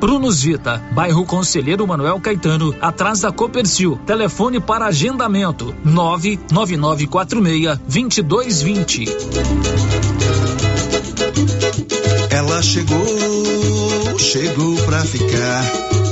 [0.00, 3.98] Prunus Vita, bairro Conselheiro Manuel Caetano, atrás da Copercil.
[4.06, 9.04] Telefone para agendamento: 99946 2220.
[12.30, 16.11] Ela chegou, chegou pra ficar.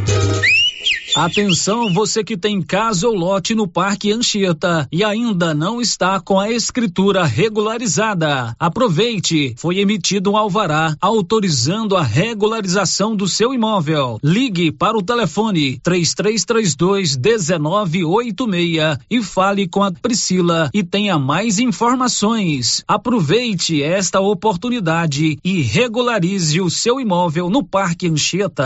[1.15, 6.39] Atenção, você que tem casa ou lote no Parque Anchieta e ainda não está com
[6.39, 8.55] a escritura regularizada.
[8.57, 14.19] Aproveite, foi emitido um alvará autorizando a regularização do seu imóvel.
[14.23, 22.83] Ligue para o telefone 3332 1986 e fale com a Priscila e tenha mais informações.
[22.87, 28.65] Aproveite esta oportunidade e regularize o seu imóvel no Parque Anchieta.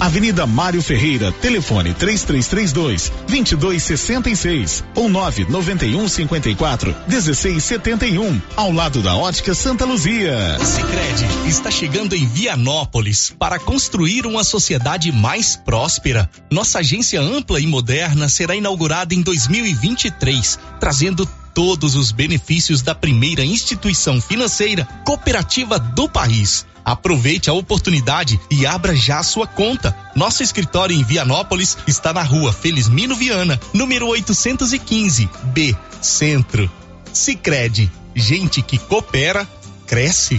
[0.00, 9.84] Avenida Mário Ferreira, telefone 3332 2266 ou 991 54 1671, ao lado da Ótica Santa
[9.84, 10.58] Luzia.
[10.60, 16.28] Sicredi está chegando em Vianópolis para construir uma sociedade mais próspera.
[16.50, 23.44] Nossa agência ampla e moderna será inaugurada em 2023, trazendo todos os benefícios da primeira
[23.44, 26.66] instituição financeira cooperativa do país.
[26.84, 29.96] Aproveite a oportunidade e abra já sua conta.
[30.14, 36.70] Nosso escritório em Vianópolis está na rua Felizmino Viana, número 815, B, Centro.
[37.12, 39.48] Sicredi, gente que coopera,
[39.86, 40.38] cresce.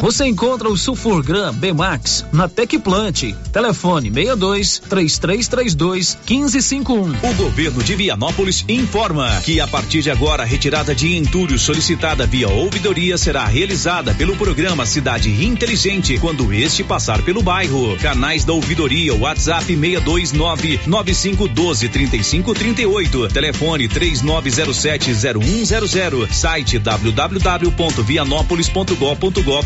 [0.00, 3.34] Você encontra o Sulfurgram B-Max na Tecplant.
[3.52, 7.30] Telefone 62 3332 1551.
[7.30, 12.26] O governo de Vianópolis informa que a partir de agora a retirada de entulho solicitada
[12.26, 17.96] via ouvidoria será realizada pelo programa Cidade Inteligente quando este passar pelo bairro.
[17.98, 23.28] Canais da ouvidoria WhatsApp 629 9512 3538.
[23.28, 26.32] Telefone 3907 0100.
[26.32, 26.78] Site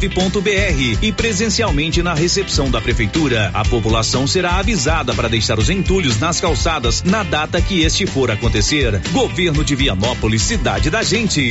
[0.08, 3.50] www.vianópolis.gov.br e presencialmente na recepção da prefeitura.
[3.52, 8.30] A população será avisada para deixar os entulhos nas calçadas na data que este for
[8.30, 9.00] acontecer.
[9.12, 11.50] Governo de Vianópolis, cidade da gente.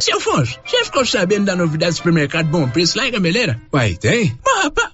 [0.00, 3.60] Seu Afonso, você ficou sabendo da novidade do supermercado Bom Preço lá em Gameleira?
[3.72, 4.36] Uai, tem?
[4.44, 4.93] Mas, rapaz,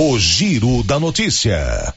[0.00, 1.92] O Giro da Notícia.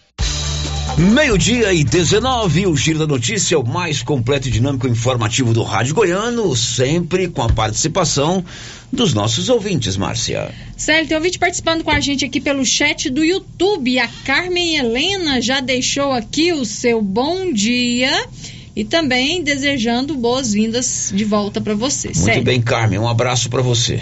[0.98, 5.94] Meio-dia e 19, o Giro da Notícia, o mais completo e dinâmico informativo do Rádio
[5.94, 8.44] Goiano, sempre com a participação
[8.92, 10.50] dos nossos ouvintes, Márcia.
[10.76, 14.00] Célio, tem ouvinte participando com a gente aqui pelo chat do YouTube.
[14.00, 18.28] A Carmen Helena já deixou aqui o seu bom dia
[18.76, 22.08] e também desejando boas-vindas de volta para você.
[22.08, 22.44] Muito Célio.
[22.44, 24.02] bem, Carmen, um abraço para você.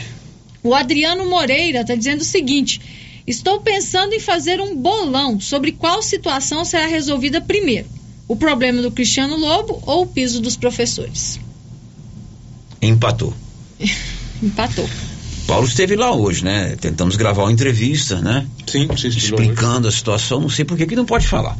[0.64, 2.80] O Adriano Moreira está dizendo o seguinte:
[3.30, 7.88] estou pensando em fazer um bolão sobre qual situação será resolvida primeiro.
[8.28, 11.40] O problema do Cristiano Lobo ou o piso dos professores?
[12.82, 13.34] Empatou.
[14.42, 14.90] Empatou.
[15.48, 16.76] Paulo esteve lá hoje, né?
[16.80, 18.46] Tentamos gravar uma entrevista, né?
[18.68, 21.58] Sim, lá Explicando a situação, não sei por que que não pode falar.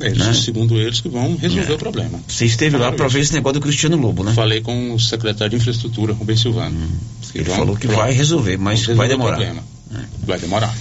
[0.00, 0.32] Eles, né?
[0.32, 1.74] Segundo eles, que vão resolver É.
[1.74, 2.20] o problema.
[2.28, 4.32] Você esteve lá para ver esse negócio do Cristiano Lobo, né?
[4.32, 6.76] Falei com o secretário de Infraestrutura, Rubens Silvano.
[7.32, 9.36] Que Ele vão- falou que vão- vai resolver, mas vai resolver o demorar.
[9.36, 9.64] problema.
[10.24, 10.76] Vai demorar.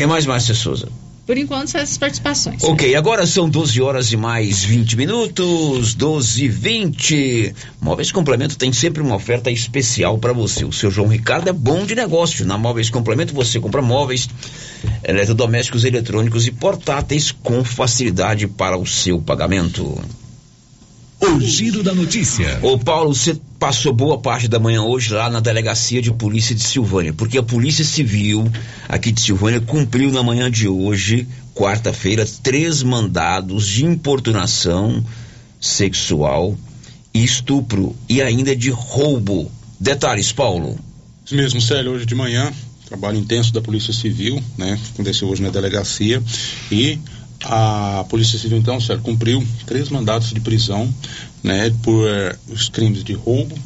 [0.00, 0.88] Quem mais, Márcia Souza?
[1.26, 2.64] Por enquanto, são essas participações.
[2.64, 7.54] Ok, agora são 12 horas e mais 20 minutos, 12 e 20.
[7.82, 10.64] Móveis Complemento tem sempre uma oferta especial para você.
[10.64, 12.46] O seu João Ricardo é bom de negócio.
[12.46, 14.26] Na Móveis Complemento você compra móveis,
[15.04, 20.00] eletrodomésticos, eletrônicos e portáteis com facilidade para o seu pagamento.
[21.20, 22.58] O Giro da Notícia.
[22.62, 26.62] Ô Paulo, você passou boa parte da manhã hoje lá na delegacia de polícia de
[26.62, 28.50] Silvânia, porque a Polícia Civil
[28.88, 35.04] aqui de Silvânia cumpriu na manhã de hoje, quarta-feira, três mandados de importunação
[35.60, 36.56] sexual,
[37.12, 39.52] estupro e ainda de roubo.
[39.78, 40.78] Detalhes, Paulo.
[41.26, 42.50] Isso mesmo, Célio, hoje de manhã,
[42.86, 44.80] trabalho intenso da Polícia Civil, né?
[44.94, 46.22] Aconteceu hoje na delegacia.
[46.72, 46.98] E
[47.44, 50.92] a Polícia Civil, então, Célio, cumpriu três mandados de prisão,
[51.42, 51.72] né?
[51.82, 53.56] Por eh, os crimes de roubo,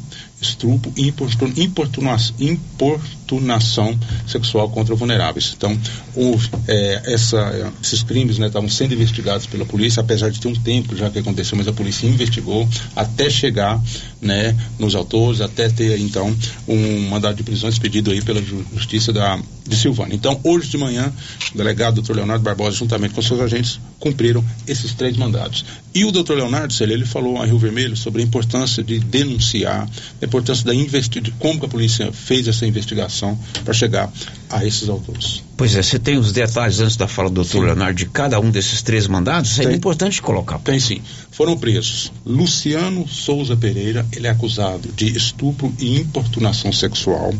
[0.41, 3.97] estupro e importun, importuna, importunação
[4.27, 5.53] sexual contra vulneráveis.
[5.57, 5.77] Então,
[6.15, 10.47] houve eh, essa, eh, esses crimes né, estavam sendo investigados pela polícia, apesar de ter
[10.47, 13.81] um tempo já que aconteceu, mas a polícia investigou até chegar
[14.25, 16.35] né, nos autores, até ter então
[16.67, 20.15] um mandado de prisão expedido aí pela Ju- Justiça da, de Silvânia.
[20.15, 21.13] Então, hoje de manhã,
[21.53, 22.13] o delegado Dr.
[22.15, 25.63] Leonardo Barbosa, juntamente com seus agentes, cumpriram esses três mandados.
[25.93, 26.33] E o Dr.
[26.33, 29.87] Leonardo, Célio, ele falou a Rio Vermelho sobre a importância de denunciar,
[30.21, 34.11] a importância da investi de como a polícia fez essa investigação para chegar
[34.49, 35.43] a esses autores.
[35.57, 37.59] Pois é, você tem os detalhes antes da fala do Dr.
[37.59, 39.57] Leonardo de cada um desses três mandados?
[39.59, 40.59] É importante colocar.
[40.59, 41.01] Tem sim.
[41.31, 47.33] Foram presos Luciano Souza Pereira, ele é acusado de estupro e importunação sexual.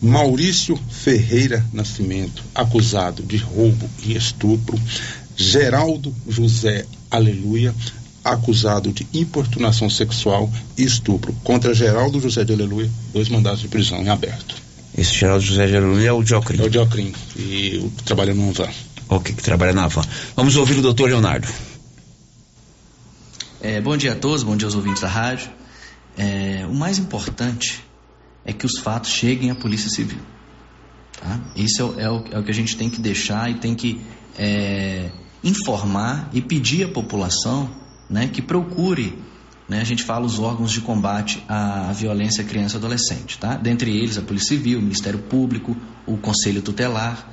[0.00, 4.78] Maurício Ferreira Nascimento, acusado de roubo e estupro.
[5.36, 7.74] Geraldo José Aleluia,
[8.24, 11.32] acusado de importunação sexual e estupro.
[11.44, 14.54] Contra Geraldo José de Aleluia, dois mandados de prisão em aberto.
[14.96, 16.58] Esse Geraldo José Geraldo é o Diocrim.
[16.60, 18.68] É o Diocrim, e o- trabalha no van.
[19.08, 20.02] Ok, que trabalha na van.
[20.34, 21.46] Vamos ouvir o doutor Leonardo.
[23.60, 25.48] É, bom dia a todos, bom dia aos ouvintes da rádio.
[26.16, 27.84] É, o mais importante
[28.44, 30.20] é que os fatos cheguem à Polícia Civil.
[31.20, 31.40] Tá?
[31.56, 33.74] Isso é, o- é o, é o que a gente tem que deixar e tem
[33.74, 34.00] que
[34.38, 35.10] é,
[35.42, 37.70] informar e pedir à população
[38.08, 39.18] né, que procure.
[39.68, 43.56] Né, a gente fala os órgãos de combate à violência criança e adolescente, tá?
[43.56, 45.76] Dentre eles a Polícia Civil, o Ministério Público,
[46.06, 47.28] o Conselho Tutelar,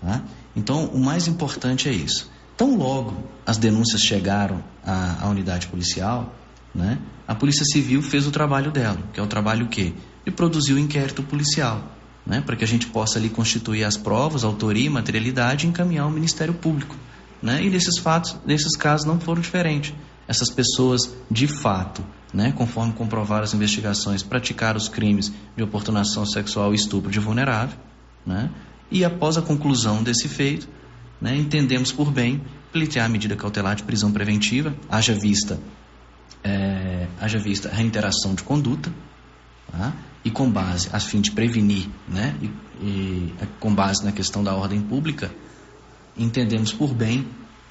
[0.00, 0.22] tá?
[0.56, 2.28] Então o mais importante é isso.
[2.56, 6.34] Tão logo as denúncias chegaram à, à unidade policial,
[6.74, 9.92] né, a Polícia Civil fez o trabalho dela, que é o trabalho o quê?
[10.24, 11.82] De produzir o inquérito policial,
[12.26, 16.10] né, para que a gente possa ali constituir as provas, autoria materialidade e encaminhar ao
[16.10, 16.96] Ministério Público.
[17.42, 17.62] Né?
[17.64, 19.94] E nesses fatos, nesses casos não foram diferentes.
[20.26, 26.72] Essas pessoas, de fato, né, conforme comprovaram as investigações, praticaram os crimes de oportunação sexual
[26.72, 27.78] e estupro de vulnerável,
[28.26, 28.50] né?
[28.90, 30.68] E após a conclusão desse feito,
[31.20, 32.42] né, entendemos por bem
[32.72, 35.58] pleitear a medida cautelar de prisão preventiva, haja vista,
[36.44, 38.92] é, haja vista reiteração de conduta,
[39.70, 39.92] tá?
[40.24, 42.46] e com base a fim de prevenir né, e,
[42.84, 45.30] e com base na questão da ordem pública,
[46.16, 47.26] entendemos por bem,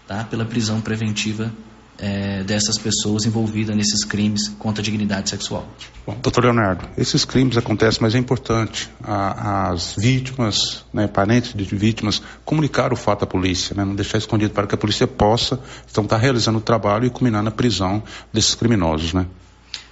[0.07, 1.51] tá, pela prisão preventiva
[1.99, 5.67] é, dessas pessoas envolvidas nesses crimes contra a dignidade sexual.
[6.05, 11.63] Bom, doutor Leonardo, esses crimes acontecem, mas é importante a, as vítimas, né, parentes de
[11.75, 15.59] vítimas, comunicar o fato à polícia, né, não deixar escondido para que a polícia possa
[15.89, 19.25] então estar tá realizando o trabalho e culminar na prisão desses criminosos, né?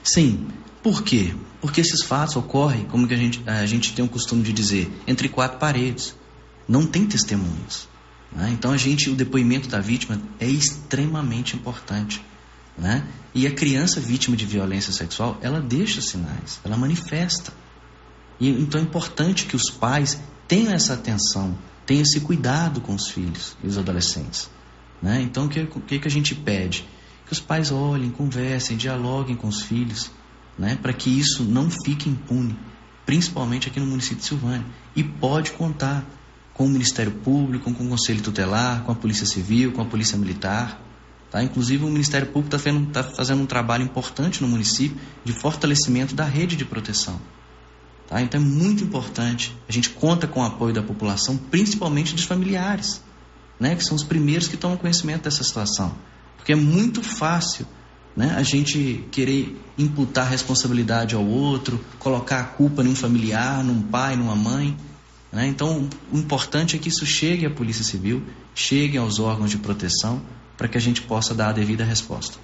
[0.04, 0.48] Sim.
[0.84, 1.34] Por quê?
[1.60, 4.92] Porque esses fatos ocorrem, como que a gente, a gente tem o costume de dizer,
[5.08, 6.16] entre quatro paredes.
[6.68, 7.88] Não tem testemunhas.
[8.36, 8.50] Né?
[8.52, 12.22] Então a gente, o depoimento da vítima é extremamente importante.
[12.78, 13.08] Né?
[13.34, 17.54] E a criança vítima de violência sexual, ela deixa sinais, ela manifesta.
[18.40, 23.08] E, então é importante que os pais tenham essa atenção, tenham esse cuidado com os
[23.08, 24.50] filhos e os adolescentes.
[25.02, 25.22] Né?
[25.22, 26.86] Então o que, que, que a gente pede?
[27.26, 30.12] Que os pais olhem, conversem, dialoguem com os filhos,
[30.60, 30.78] né?
[30.82, 32.60] para que isso não fique impune,
[33.06, 34.66] principalmente aqui no município de Silvânia.
[34.94, 36.06] E pode contar
[36.56, 40.18] com o Ministério Público, com o Conselho Tutelar, com a Polícia Civil, com a Polícia
[40.18, 40.82] Militar.
[41.30, 41.44] Tá?
[41.44, 46.24] Inclusive, o Ministério Público está tá fazendo um trabalho importante no município de fortalecimento da
[46.24, 47.20] rede de proteção.
[48.08, 48.22] Tá?
[48.22, 49.54] Então, é muito importante.
[49.68, 53.04] A gente conta com o apoio da população, principalmente dos familiares,
[53.60, 53.76] né?
[53.76, 55.94] que são os primeiros que tomam conhecimento dessa situação.
[56.38, 57.68] Porque é muito fácil
[58.16, 58.34] né?
[58.38, 64.38] a gente querer imputar responsabilidade ao outro, colocar a culpa num familiar, num pai, numa
[64.38, 64.78] mãe.
[65.36, 65.48] Né?
[65.48, 68.24] Então, o importante é que isso chegue à Polícia Civil,
[68.56, 70.22] chegue aos órgãos de proteção,
[70.56, 72.38] para que a gente possa dar a devida resposta.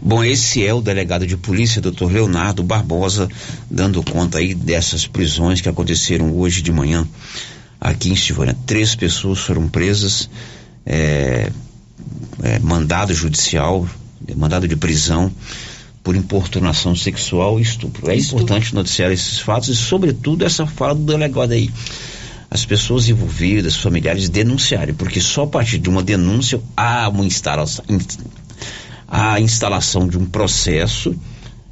[0.00, 3.28] Bom, esse é o delegado de polícia, doutor Leonardo Barbosa,
[3.70, 7.06] dando conta aí dessas prisões que aconteceram hoje de manhã
[7.80, 8.56] aqui em Silvânia.
[8.66, 10.28] Três pessoas foram presas,
[10.84, 11.52] é,
[12.42, 13.88] é, mandado judicial,
[14.34, 15.32] mandado de prisão
[16.02, 18.10] por importunação sexual e estupro.
[18.10, 18.44] É estupro.
[18.44, 21.70] importante noticiar esses fatos e, sobretudo, essa fala do delegado aí.
[22.50, 27.84] As pessoas envolvidas, familiares, denunciarem, porque só a partir de uma denúncia há uma instalação,
[29.08, 31.16] a instalação de um processo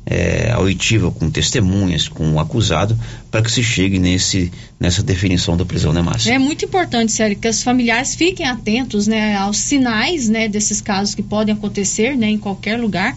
[0.07, 2.99] é, auditiva com testemunhas, com o acusado,
[3.31, 6.33] para que se chegue nesse, nessa definição da prisão, né, Márcia?
[6.33, 11.15] É muito importante, Sérgio, que os familiares fiquem atentos né, aos sinais né, desses casos
[11.15, 13.15] que podem acontecer né, em qualquer lugar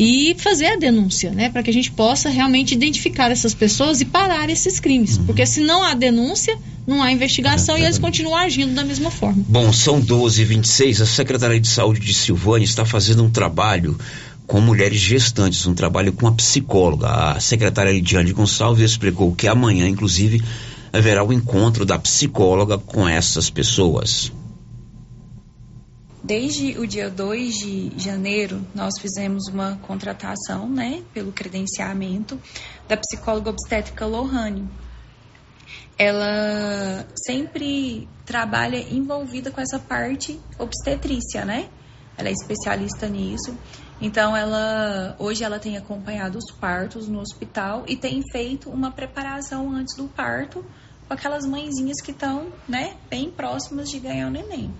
[0.00, 4.04] e fazer a denúncia, né, para que a gente possa realmente identificar essas pessoas e
[4.04, 5.18] parar esses crimes.
[5.18, 5.24] Uhum.
[5.26, 6.56] Porque se não há denúncia,
[6.86, 9.44] não há investigação e eles continuam agindo da mesma forma.
[9.48, 13.98] Bom, são 12 e 26 a Secretaria de Saúde de Silvânia está fazendo um trabalho
[14.46, 17.08] com mulheres gestantes, um trabalho com a psicóloga.
[17.08, 20.40] A secretária Lidiane Gonçalves explicou que amanhã, inclusive,
[20.92, 24.30] haverá o encontro da psicóloga com essas pessoas.
[26.28, 32.38] Desde o dia 2 de janeiro, nós fizemos uma contratação, né, pelo credenciamento
[32.86, 34.68] da psicóloga obstétrica Lohane.
[35.96, 41.70] Ela sempre trabalha envolvida com essa parte obstetrícia, né?
[42.18, 43.56] Ela é especialista nisso.
[43.98, 49.72] Então ela hoje ela tem acompanhado os partos no hospital e tem feito uma preparação
[49.72, 50.62] antes do parto
[51.06, 54.70] com aquelas mãezinhas que estão, né, bem próximas de ganhar o neném.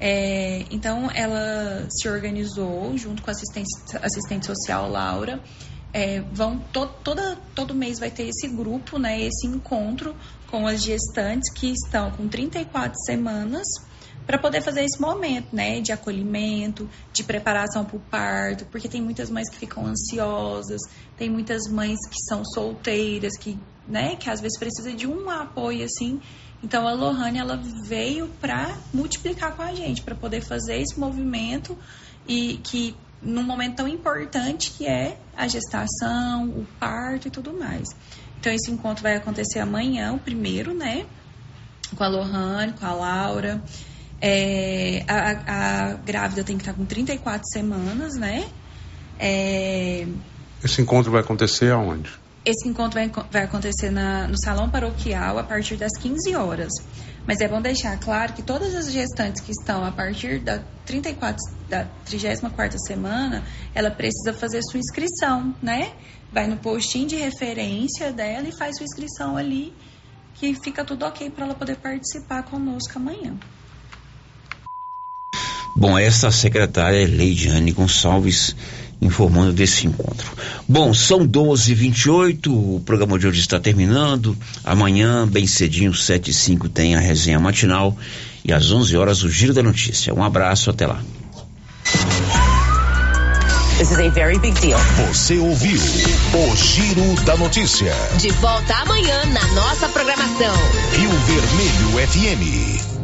[0.00, 3.68] É, então ela se organizou junto com a assistente,
[4.02, 5.40] assistente social Laura.
[5.92, 10.14] É, vão to, toda, todo mês vai ter esse grupo, né, esse encontro
[10.48, 13.66] com as gestantes que estão com 34 semanas
[14.24, 19.02] para poder fazer esse momento, né, de acolhimento, de preparação para o parto, porque tem
[19.02, 20.80] muitas mães que ficam ansiosas,
[21.16, 23.58] tem muitas mães que são solteiras, que,
[23.88, 26.20] né, que às vezes precisa de um apoio assim.
[26.62, 31.76] Então a Lohane ela veio para multiplicar com a gente, para poder fazer esse movimento
[32.28, 37.88] e que num momento tão importante que é a gestação, o parto e tudo mais.
[38.38, 41.06] Então esse encontro vai acontecer amanhã, o primeiro, né?
[41.96, 43.62] Com a Lohane, com a Laura.
[44.22, 48.48] É, a, a, grávida tem que estar com 34 semanas, né?
[49.18, 50.06] É,
[50.62, 52.19] Esse encontro vai acontecer aonde?
[52.44, 56.72] Esse encontro vai, vai acontecer na, no salão paroquial a partir das 15 horas.
[57.26, 61.36] Mas é bom deixar claro que todas as gestantes que estão a partir da 34,
[61.68, 63.44] da 34 semana,
[63.74, 65.92] ela precisa fazer sua inscrição, né?
[66.32, 69.72] Vai no postinho de referência dela e faz sua inscrição ali,
[70.34, 73.36] que fica tudo ok para ela poder participar conosco amanhã.
[75.76, 78.56] Bom, essa secretária é Leidiane Gonçalves
[79.00, 80.30] informando desse encontro.
[80.68, 84.36] Bom, são 12h28, o programa de hoje está terminando.
[84.64, 87.96] Amanhã, bem cedinho, 7 e 5 tem a resenha matinal.
[88.44, 90.14] E às 11 horas, o Giro da Notícia.
[90.14, 91.00] Um abraço, até lá.
[93.78, 94.78] This is a very big deal.
[95.08, 97.94] Você ouviu o Giro da Notícia.
[98.18, 100.54] De volta amanhã na nossa programação.
[100.92, 103.00] Rio Vermelho FM.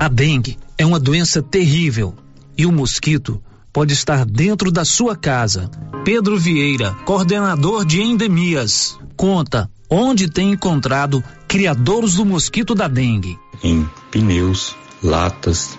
[0.00, 2.14] A dengue é uma doença terrível
[2.56, 3.42] e o mosquito
[3.72, 5.70] pode estar dentro da sua casa.
[6.04, 13.38] Pedro Vieira, coordenador de endemias, conta onde tem encontrado criadouros do mosquito da dengue.
[13.62, 15.78] Em pneus, latas,